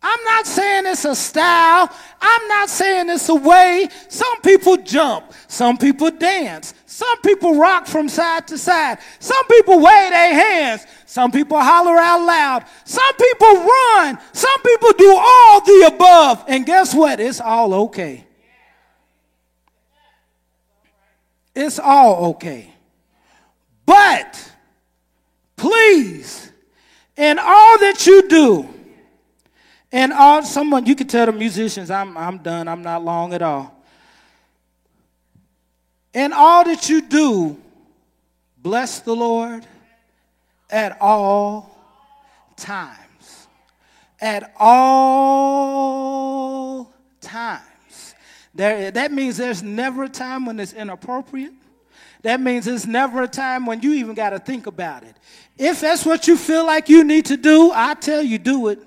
I'm 0.00 0.24
not 0.24 0.46
saying 0.46 0.86
it's 0.86 1.04
a 1.04 1.14
style. 1.14 1.92
I'm 2.20 2.48
not 2.48 2.70
saying 2.70 3.10
it's 3.10 3.28
a 3.28 3.34
way. 3.34 3.88
Some 4.08 4.40
people 4.42 4.76
jump. 4.76 5.32
Some 5.48 5.76
people 5.76 6.10
dance. 6.10 6.72
Some 6.86 7.20
people 7.22 7.56
rock 7.56 7.86
from 7.86 8.08
side 8.08 8.46
to 8.48 8.58
side. 8.58 8.98
Some 9.18 9.44
people 9.46 9.76
wave 9.80 10.10
their 10.10 10.34
hands. 10.34 10.86
Some 11.04 11.32
people 11.32 11.60
holler 11.60 11.96
out 11.96 12.24
loud. 12.24 12.64
Some 12.84 13.14
people 13.16 13.54
run. 13.56 14.18
Some 14.32 14.62
people 14.62 14.92
do 14.92 15.16
all 15.16 15.60
the 15.60 15.92
above. 15.94 16.44
And 16.46 16.64
guess 16.64 16.94
what? 16.94 17.18
It's 17.18 17.40
all 17.40 17.74
okay. 17.74 18.27
It's 21.60 21.80
all 21.80 22.26
okay. 22.26 22.72
But 23.84 24.52
please, 25.56 26.52
in 27.16 27.36
all 27.40 27.80
that 27.80 28.06
you 28.06 28.28
do, 28.28 28.68
and 29.90 30.12
all 30.12 30.44
someone 30.44 30.86
you 30.86 30.94
can 30.94 31.08
tell 31.08 31.26
the 31.26 31.32
musicians, 31.32 31.90
I'm 31.90 32.16
I'm 32.16 32.38
done, 32.38 32.68
I'm 32.68 32.82
not 32.82 33.02
long 33.02 33.34
at 33.34 33.42
all. 33.42 33.74
In 36.14 36.32
all 36.32 36.62
that 36.62 36.88
you 36.88 37.02
do, 37.02 37.56
bless 38.58 39.00
the 39.00 39.16
Lord 39.16 39.66
at 40.70 40.96
all 41.00 41.76
times. 42.56 43.48
At 44.20 44.54
all 44.60 44.94
times. 47.20 47.77
There, 48.58 48.90
that 48.90 49.12
means 49.12 49.36
there's 49.36 49.62
never 49.62 50.02
a 50.02 50.08
time 50.08 50.44
when 50.44 50.58
it's 50.58 50.72
inappropriate. 50.72 51.52
That 52.22 52.40
means 52.40 52.64
there's 52.64 52.88
never 52.88 53.22
a 53.22 53.28
time 53.28 53.66
when 53.66 53.82
you 53.82 53.92
even 53.92 54.16
got 54.16 54.30
to 54.30 54.40
think 54.40 54.66
about 54.66 55.04
it. 55.04 55.14
If 55.56 55.80
that's 55.80 56.04
what 56.04 56.26
you 56.26 56.36
feel 56.36 56.66
like 56.66 56.88
you 56.88 57.04
need 57.04 57.26
to 57.26 57.36
do, 57.36 57.70
I 57.72 57.94
tell 57.94 58.20
you, 58.20 58.36
do 58.36 58.66
it. 58.66 58.80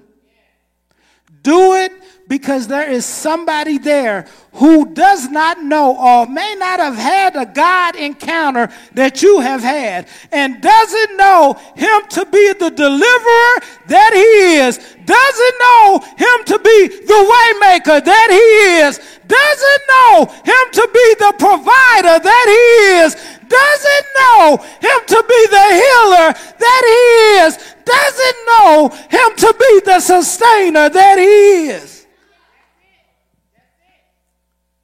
Do 1.41 1.75
it 1.75 1.93
because 2.31 2.65
there 2.65 2.89
is 2.89 3.05
somebody 3.05 3.77
there 3.77 4.25
who 4.53 4.93
does 4.93 5.27
not 5.27 5.61
know 5.61 5.97
or 5.97 6.25
may 6.27 6.55
not 6.57 6.79
have 6.79 6.95
had 6.95 7.35
a 7.35 7.45
God 7.45 7.97
encounter 7.97 8.71
that 8.93 9.21
you 9.21 9.41
have 9.41 9.61
had 9.61 10.07
and 10.31 10.61
doesn't 10.61 11.17
know 11.17 11.59
him 11.75 12.01
to 12.07 12.25
be 12.31 12.53
the 12.53 12.69
deliverer 12.69 13.53
that 13.87 14.13
he 14.15 14.63
is, 14.63 14.77
doesn't 15.03 15.57
know 15.59 15.99
him 16.15 16.45
to 16.45 16.57
be 16.59 16.87
the 17.03 17.19
waymaker 17.19 17.99
that 17.99 18.29
he 18.31 18.79
is, 18.79 18.95
doesn't 19.27 19.83
know 19.91 20.23
him 20.47 20.65
to 20.71 20.89
be 20.93 21.07
the 21.19 21.33
provider 21.37 22.15
that 22.15 22.47
he 22.47 23.03
is, 23.03 23.11
doesn't 23.51 24.07
know 24.23 24.55
him 24.79 24.99
to 25.05 25.19
be 25.27 25.41
the 25.51 25.67
healer 25.83 26.31
that 26.31 26.83
he 26.95 27.03
is, 27.43 27.75
doesn't 27.83 28.37
know 28.47 28.87
him 29.09 29.35
to 29.35 29.53
be 29.59 29.81
the 29.83 29.99
sustainer 29.99 30.87
that 30.87 31.19
he 31.19 31.67
is. 31.71 32.00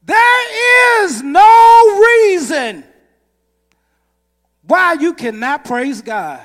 There 0.07 1.03
is 1.03 1.21
no 1.21 1.99
reason 1.99 2.85
why 4.65 4.93
you 4.93 5.13
cannot 5.13 5.65
praise 5.65 6.01
God. 6.01 6.41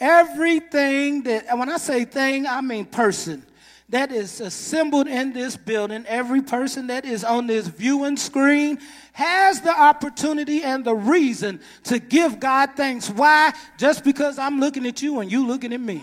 Everything 0.00 1.24
that, 1.24 1.46
when 1.58 1.68
I 1.68 1.76
say 1.76 2.06
thing, 2.06 2.46
I 2.46 2.62
mean 2.62 2.86
person 2.86 3.44
that 3.90 4.12
is 4.12 4.40
assembled 4.40 5.08
in 5.08 5.34
this 5.34 5.58
building, 5.58 6.06
every 6.06 6.40
person 6.40 6.86
that 6.86 7.04
is 7.04 7.22
on 7.22 7.46
this 7.46 7.66
viewing 7.66 8.16
screen 8.16 8.78
has 9.12 9.60
the 9.60 9.70
opportunity 9.70 10.62
and 10.62 10.84
the 10.84 10.94
reason 10.94 11.60
to 11.84 11.98
give 11.98 12.40
God 12.40 12.70
thanks. 12.76 13.10
Why? 13.10 13.52
Just 13.76 14.04
because 14.04 14.38
I'm 14.38 14.58
looking 14.58 14.86
at 14.86 15.02
you 15.02 15.20
and 15.20 15.30
you 15.30 15.46
looking 15.46 15.74
at 15.74 15.80
me. 15.80 16.02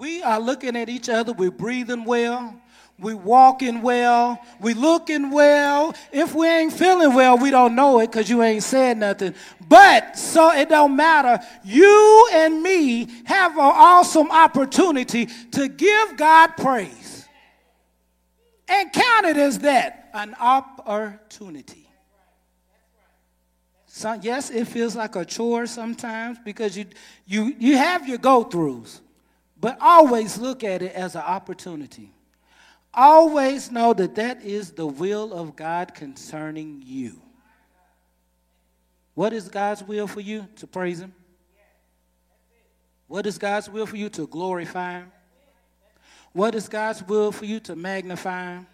We 0.00 0.22
are 0.22 0.40
looking 0.40 0.76
at 0.76 0.88
each 0.88 1.10
other, 1.10 1.34
we're 1.34 1.50
breathing 1.50 2.06
well, 2.06 2.58
We're 2.98 3.18
walking 3.18 3.82
well, 3.82 4.40
We're 4.58 4.74
looking 4.74 5.30
well. 5.30 5.94
If 6.10 6.34
we 6.34 6.48
ain't 6.48 6.72
feeling 6.72 7.14
well, 7.14 7.36
we 7.36 7.50
don't 7.50 7.74
know 7.74 8.00
it 8.00 8.10
because 8.10 8.30
you 8.30 8.42
ain't 8.42 8.62
said 8.62 8.96
nothing. 8.96 9.34
But 9.68 10.16
so 10.16 10.52
it 10.52 10.70
don't 10.70 10.96
matter. 10.96 11.44
You 11.62 12.30
and 12.32 12.62
me 12.62 13.08
have 13.24 13.52
an 13.52 13.58
awesome 13.60 14.30
opportunity 14.30 15.26
to 15.26 15.68
give 15.68 16.16
God 16.16 16.56
praise. 16.56 17.28
And 18.68 18.90
count 18.90 19.26
it 19.26 19.36
as 19.36 19.58
that, 19.60 20.08
an 20.14 20.34
opportunity. 20.40 21.88
Yes, 24.22 24.48
it 24.48 24.66
feels 24.66 24.96
like 24.96 25.14
a 25.16 25.26
chore 25.26 25.66
sometimes 25.66 26.38
because 26.42 26.74
you, 26.78 26.86
you, 27.26 27.54
you 27.58 27.76
have 27.76 28.08
your 28.08 28.16
go-throughs. 28.16 29.00
But 29.60 29.78
always 29.80 30.38
look 30.38 30.64
at 30.64 30.82
it 30.82 30.92
as 30.92 31.14
an 31.14 31.22
opportunity. 31.22 32.12
Always 32.92 33.70
know 33.70 33.92
that 33.92 34.14
that 34.16 34.42
is 34.42 34.72
the 34.72 34.86
will 34.86 35.32
of 35.32 35.54
God 35.54 35.94
concerning 35.94 36.82
you. 36.84 37.20
What 39.14 39.32
is 39.32 39.48
God's 39.48 39.82
will 39.82 40.06
for 40.06 40.20
you? 40.20 40.48
To 40.56 40.66
praise 40.66 41.00
Him. 41.00 41.12
What 43.06 43.26
is 43.26 43.38
God's 43.38 43.68
will 43.68 43.86
for 43.86 43.96
you? 43.96 44.08
To 44.10 44.26
glorify 44.26 45.00
Him. 45.00 45.12
What 46.32 46.54
is 46.54 46.68
God's 46.68 47.02
will 47.02 47.32
for 47.32 47.44
you? 47.44 47.60
To 47.60 47.76
magnify 47.76 48.54
Him. 48.54 48.66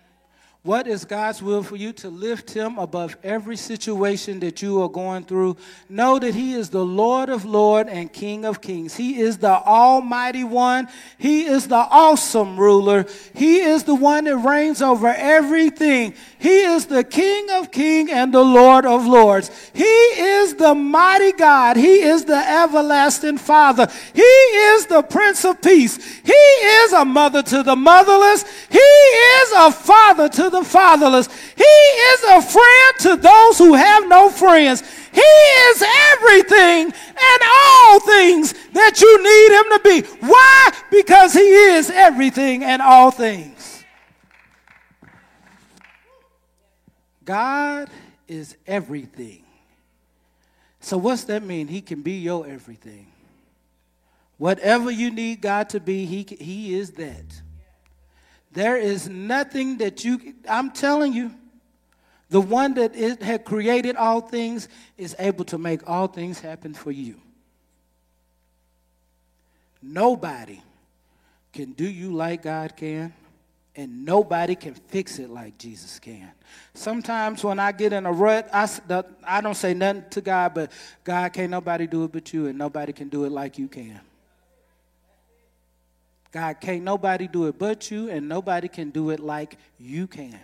What 0.67 0.89
is 0.89 1.05
God's 1.05 1.41
will 1.41 1.63
for 1.63 1.77
you? 1.77 1.93
To 1.93 2.09
lift 2.09 2.51
him 2.51 2.77
above 2.77 3.17
every 3.23 3.57
situation 3.57 4.41
that 4.41 4.63
you 4.63 4.83
are 4.83 4.89
going 4.89 5.23
through. 5.23 5.59
Know 5.89 6.19
that 6.19 6.35
he 6.35 6.55
is 6.55 6.71
the 6.71 6.85
Lord 6.85 7.29
of 7.29 7.45
Lords 7.45 7.89
and 7.89 8.13
King 8.13 8.45
of 8.45 8.61
Kings. 8.61 8.97
He 8.97 9.21
is 9.21 9.39
the 9.39 9.53
Almighty 9.53 10.43
One. 10.43 10.89
He 11.19 11.45
is 11.45 11.69
the 11.69 11.77
awesome 11.77 12.59
ruler. 12.59 13.07
He 13.33 13.61
is 13.61 13.85
the 13.85 13.95
one 13.95 14.25
that 14.25 14.39
reigns 14.39 14.83
over 14.83 15.07
everything. 15.07 16.15
He 16.41 16.63
is 16.63 16.87
the 16.87 17.05
King 17.05 17.49
of 17.53 17.71
Kings 17.71 18.11
and 18.13 18.35
the 18.35 18.43
Lord 18.43 18.87
of 18.87 19.07
Lords. 19.07 19.71
He 19.73 19.85
is 19.85 20.57
the 20.57 20.75
mighty 20.75 21.31
God. 21.31 21.77
He 21.77 22.01
is 22.01 22.25
the 22.25 22.37
everlasting 22.37 23.39
Father. 23.39 23.87
He 24.13 24.23
is 24.23 24.87
the 24.87 25.03
Prince 25.03 25.45
of 25.45 25.63
Peace. 25.63 25.97
He 26.25 26.33
is 26.33 26.93
a 26.93 27.05
mother 27.05 27.45
to 27.45 27.63
the 27.63 27.77
motherless. 27.77 28.45
He 28.69 28.79
is 28.79 29.53
a 29.53 29.71
father 29.71 30.29
to 30.29 30.51
the 30.51 30.56
the 30.59 30.65
fatherless. 30.65 31.29
He 31.57 31.63
is 31.63 32.23
a 32.25 32.43
friend 32.43 32.95
to 33.01 33.17
those 33.17 33.59
who 33.59 33.75
have 33.75 34.09
no 34.09 34.31
friends. 34.31 34.83
He 35.13 35.21
is 35.21 35.85
everything 36.13 36.93
and 36.93 37.43
all 37.57 38.01
things 38.01 38.55
that 38.73 39.01
you 39.01 39.23
need 39.23 39.53
him 39.57 39.65
to 39.73 39.81
be. 39.85 40.27
Why? 40.27 40.71
Because 40.91 41.33
he 41.33 41.41
is 41.41 41.91
everything 41.91 42.65
and 42.65 42.83
all 42.83 43.11
things. 43.11 43.85
God 47.25 47.91
is 48.29 48.57
everything. 48.67 49.43
So, 50.81 50.97
what's 50.97 51.25
that 51.25 51.43
mean? 51.43 51.67
He 51.67 51.81
can 51.81 52.03
be 52.03 52.19
your 52.19 52.47
everything. 52.47 53.09
Whatever 54.39 54.91
you 54.91 55.11
need 55.11 55.41
God 55.41 55.69
to 55.71 55.81
be, 55.81 56.05
He, 56.05 56.25
he 56.39 56.79
is 56.79 56.93
that. 56.93 57.43
There 58.57 58.79
is 58.79 59.07
nothing 59.07 59.77
that 59.79 60.03
you, 60.03 60.33
I'm 60.49 60.71
telling 60.71 61.13
you, 61.13 61.31
the 62.31 62.41
one 62.41 62.73
that 62.75 62.95
is, 62.97 63.19
had 63.19 63.45
created 63.45 63.97
all 63.97 64.23
things 64.23 64.71
is 64.97 65.15
able 65.19 65.45
to 65.45 65.59
make 65.59 65.87
all 65.87 66.07
things 66.07 66.41
happen 66.41 66.73
for 66.73 66.91
you. 66.91 67.17
Nobody 69.83 70.63
can 71.53 71.73
do 71.73 71.87
you 71.87 72.15
like 72.15 72.45
God 72.45 72.75
can, 72.77 73.13
and 73.77 74.07
nobody 74.07 74.55
can 74.55 74.73
fix 74.73 75.19
it 75.19 75.29
like 75.29 75.59
Jesus 75.59 75.99
can. 75.99 76.31
Sometimes 76.73 77.45
when 77.45 77.59
I 77.59 77.73
get 77.73 77.93
in 77.93 78.07
a 78.07 78.13
rut, 78.13 78.49
I, 78.55 78.67
I 79.23 79.43
don't 79.43 79.55
say 79.55 79.75
nothing 79.75 80.05
to 80.13 80.23
God, 80.23 80.55
but 80.55 80.73
God, 81.05 81.31
can't 81.35 81.51
nobody 81.51 81.87
do 81.87 82.05
it 82.05 82.13
but 82.13 82.33
you, 82.33 82.47
and 82.47 82.57
nobody 82.57 82.95
can 82.95 83.11
do 83.11 83.27
it 83.27 83.33
like 83.33 83.59
you 83.59 83.69
can. 83.69 84.01
God, 86.37 86.61
can't 86.61 86.83
nobody 86.83 87.27
do 87.27 87.47
it 87.47 87.59
but 87.59 87.91
you, 87.91 88.11
and 88.11 88.29
nobody 88.29 88.69
can 88.69 88.91
do 88.91 89.09
it 89.09 89.21
like 89.21 89.57
you 89.79 90.07
can. 90.07 90.39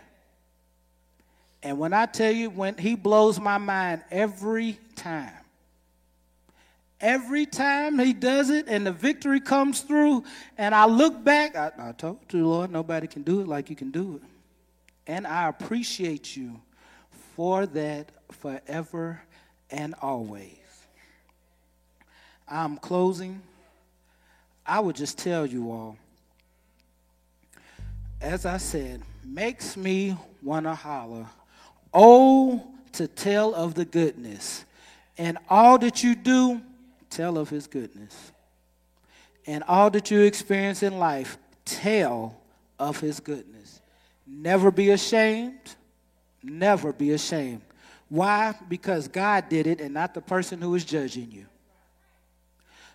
And 1.62 1.78
when 1.78 1.93
I 1.93 2.07
tell 2.07 2.32
you, 2.32 2.49
when 2.49 2.78
He 2.78 2.95
blows 2.95 3.38
my 3.38 3.59
mind 3.59 4.03
every 4.11 4.78
time, 4.97 5.34
every 6.99 7.45
time 7.45 7.99
he 7.99 8.14
does 8.14 8.49
it 8.49 8.68
and 8.68 8.86
the 8.86 8.93
victory 8.93 9.38
comes 9.38 9.82
through, 9.82 10.24
and 10.57 10.74
I 10.74 10.86
look 10.86 11.22
back, 11.22 11.57
I, 11.57 11.72
I 11.78 11.93
told 11.93 12.20
you, 12.30 12.49
Lord, 12.49 12.70
nobody 12.70 13.07
can 13.07 13.20
do 13.20 13.43
it 13.43 13.47
like 13.47 13.68
you 13.68 13.76
can 13.76 13.90
do 13.90 14.16
it. 14.16 14.22
And 15.07 15.26
I 15.26 15.47
appreciate 15.47 16.34
you 16.34 16.59
for 17.36 17.66
that 17.66 18.12
forever 18.30 19.20
and 19.70 19.95
always. 20.01 20.57
I'm 22.49 22.78
closing. 22.78 23.43
I 24.67 24.81
would 24.81 24.97
just 24.97 25.19
tell 25.19 25.45
you 25.45 25.71
all, 25.73 25.97
as 28.21 28.47
I 28.47 28.59
said, 28.59 29.03
makes 29.25 29.77
me 29.77 30.17
want 30.43 30.67
to 30.67 30.75
holler, 30.75 31.27
oh, 31.93 32.67
to 32.93 33.09
tell 33.09 33.55
of 33.55 33.75
the 33.75 33.85
goodness. 33.85 34.65
And 35.19 35.39
all 35.49 35.79
that 35.79 36.03
you 36.03 36.15
do, 36.15 36.61
tell 37.11 37.39
of 37.39 37.51
his 37.51 37.67
goodness. 37.67 38.33
And 39.47 39.65
all 39.67 39.91
that 39.91 40.11
you 40.11 40.21
experience 40.21 40.83
in 40.83 40.99
life, 40.99 41.37
tell 41.65 42.41
of 42.79 43.01
his 43.01 43.19
goodness. 43.21 43.81
Never 44.27 44.71
be 44.71 44.91
ashamed. 44.91 45.75
Never 46.43 46.93
be 46.93 47.13
ashamed. 47.13 47.63
Why? 48.09 48.55
Because 48.69 49.09
God 49.09 49.49
did 49.49 49.67
it 49.67 49.81
and 49.81 49.95
not 49.95 50.15
the 50.15 50.21
person 50.21 50.61
who 50.61 50.75
is 50.75 50.85
judging 50.85 51.31
you. 51.31 51.47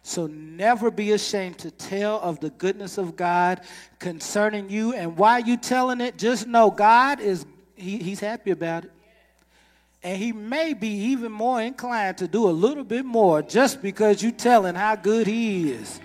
So 0.08 0.26
never 0.28 0.89
be 0.89 1.12
ashamed 1.12 1.58
to 1.60 1.70
tell 1.70 2.22
of 2.22 2.39
the 2.39 2.49
goodness 2.49 2.97
of 2.97 3.18
God 3.18 3.60
concerning 3.99 4.70
you. 4.70 4.93
And 4.93 5.18
while 5.18 5.41
you 5.41 5.58
telling 5.58 5.99
it, 5.99 6.18
just 6.18 6.47
know 6.47 6.72
God 6.72 7.20
is 7.20 7.45
he, 7.76 7.97
he's 7.97 8.22
happy 8.22 8.51
about 8.51 8.86
it. 8.86 8.91
And 10.01 10.18
he 10.18 10.32
may 10.32 10.74
be 10.74 10.88
even 10.88 11.34
more 11.34 11.62
inclined 11.62 12.20
to 12.20 12.28
do 12.30 12.47
a 12.47 12.51
little 12.51 12.86
bit 12.86 13.03
more 13.03 13.41
just 13.41 13.82
because 13.82 14.24
you 14.24 14.32
telling 14.32 14.76
how 14.76 14.95
good 14.95 15.28
he 15.28 15.72
is. 15.74 15.99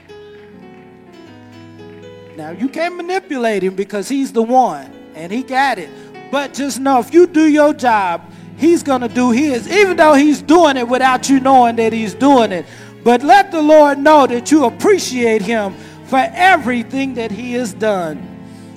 Now 2.36 2.50
you 2.50 2.68
can't 2.68 2.96
manipulate 2.96 3.62
him 3.62 3.76
because 3.76 4.08
he's 4.08 4.32
the 4.32 4.42
one 4.42 4.92
and 5.14 5.30
he 5.30 5.44
got 5.44 5.78
it. 5.78 5.90
But 6.32 6.54
just 6.54 6.80
know 6.80 6.98
if 6.98 7.14
you 7.14 7.28
do 7.28 7.46
your 7.46 7.72
job, 7.72 8.28
he's 8.56 8.82
gonna 8.82 9.08
do 9.08 9.30
his, 9.30 9.68
even 9.68 9.96
though 9.96 10.14
he's 10.14 10.42
doing 10.42 10.76
it 10.76 10.88
without 10.88 11.28
you 11.28 11.38
knowing 11.38 11.76
that 11.76 11.92
he's 11.92 12.14
doing 12.14 12.50
it. 12.50 12.66
But 13.04 13.22
let 13.22 13.50
the 13.50 13.62
Lord 13.62 13.98
know 13.98 14.26
that 14.26 14.50
you 14.50 14.64
appreciate 14.64 15.42
him 15.42 15.74
for 16.04 16.24
everything 16.32 17.14
that 17.14 17.30
he 17.30 17.54
has 17.54 17.72
done. 17.72 18.28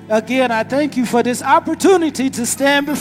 Again, 0.10 0.52
I 0.52 0.64
thank 0.64 0.98
you 0.98 1.06
for 1.06 1.24
this 1.24 1.42
opportunity 1.42 2.30
to 2.30 2.46
stand 2.46 2.86
before 2.86 2.96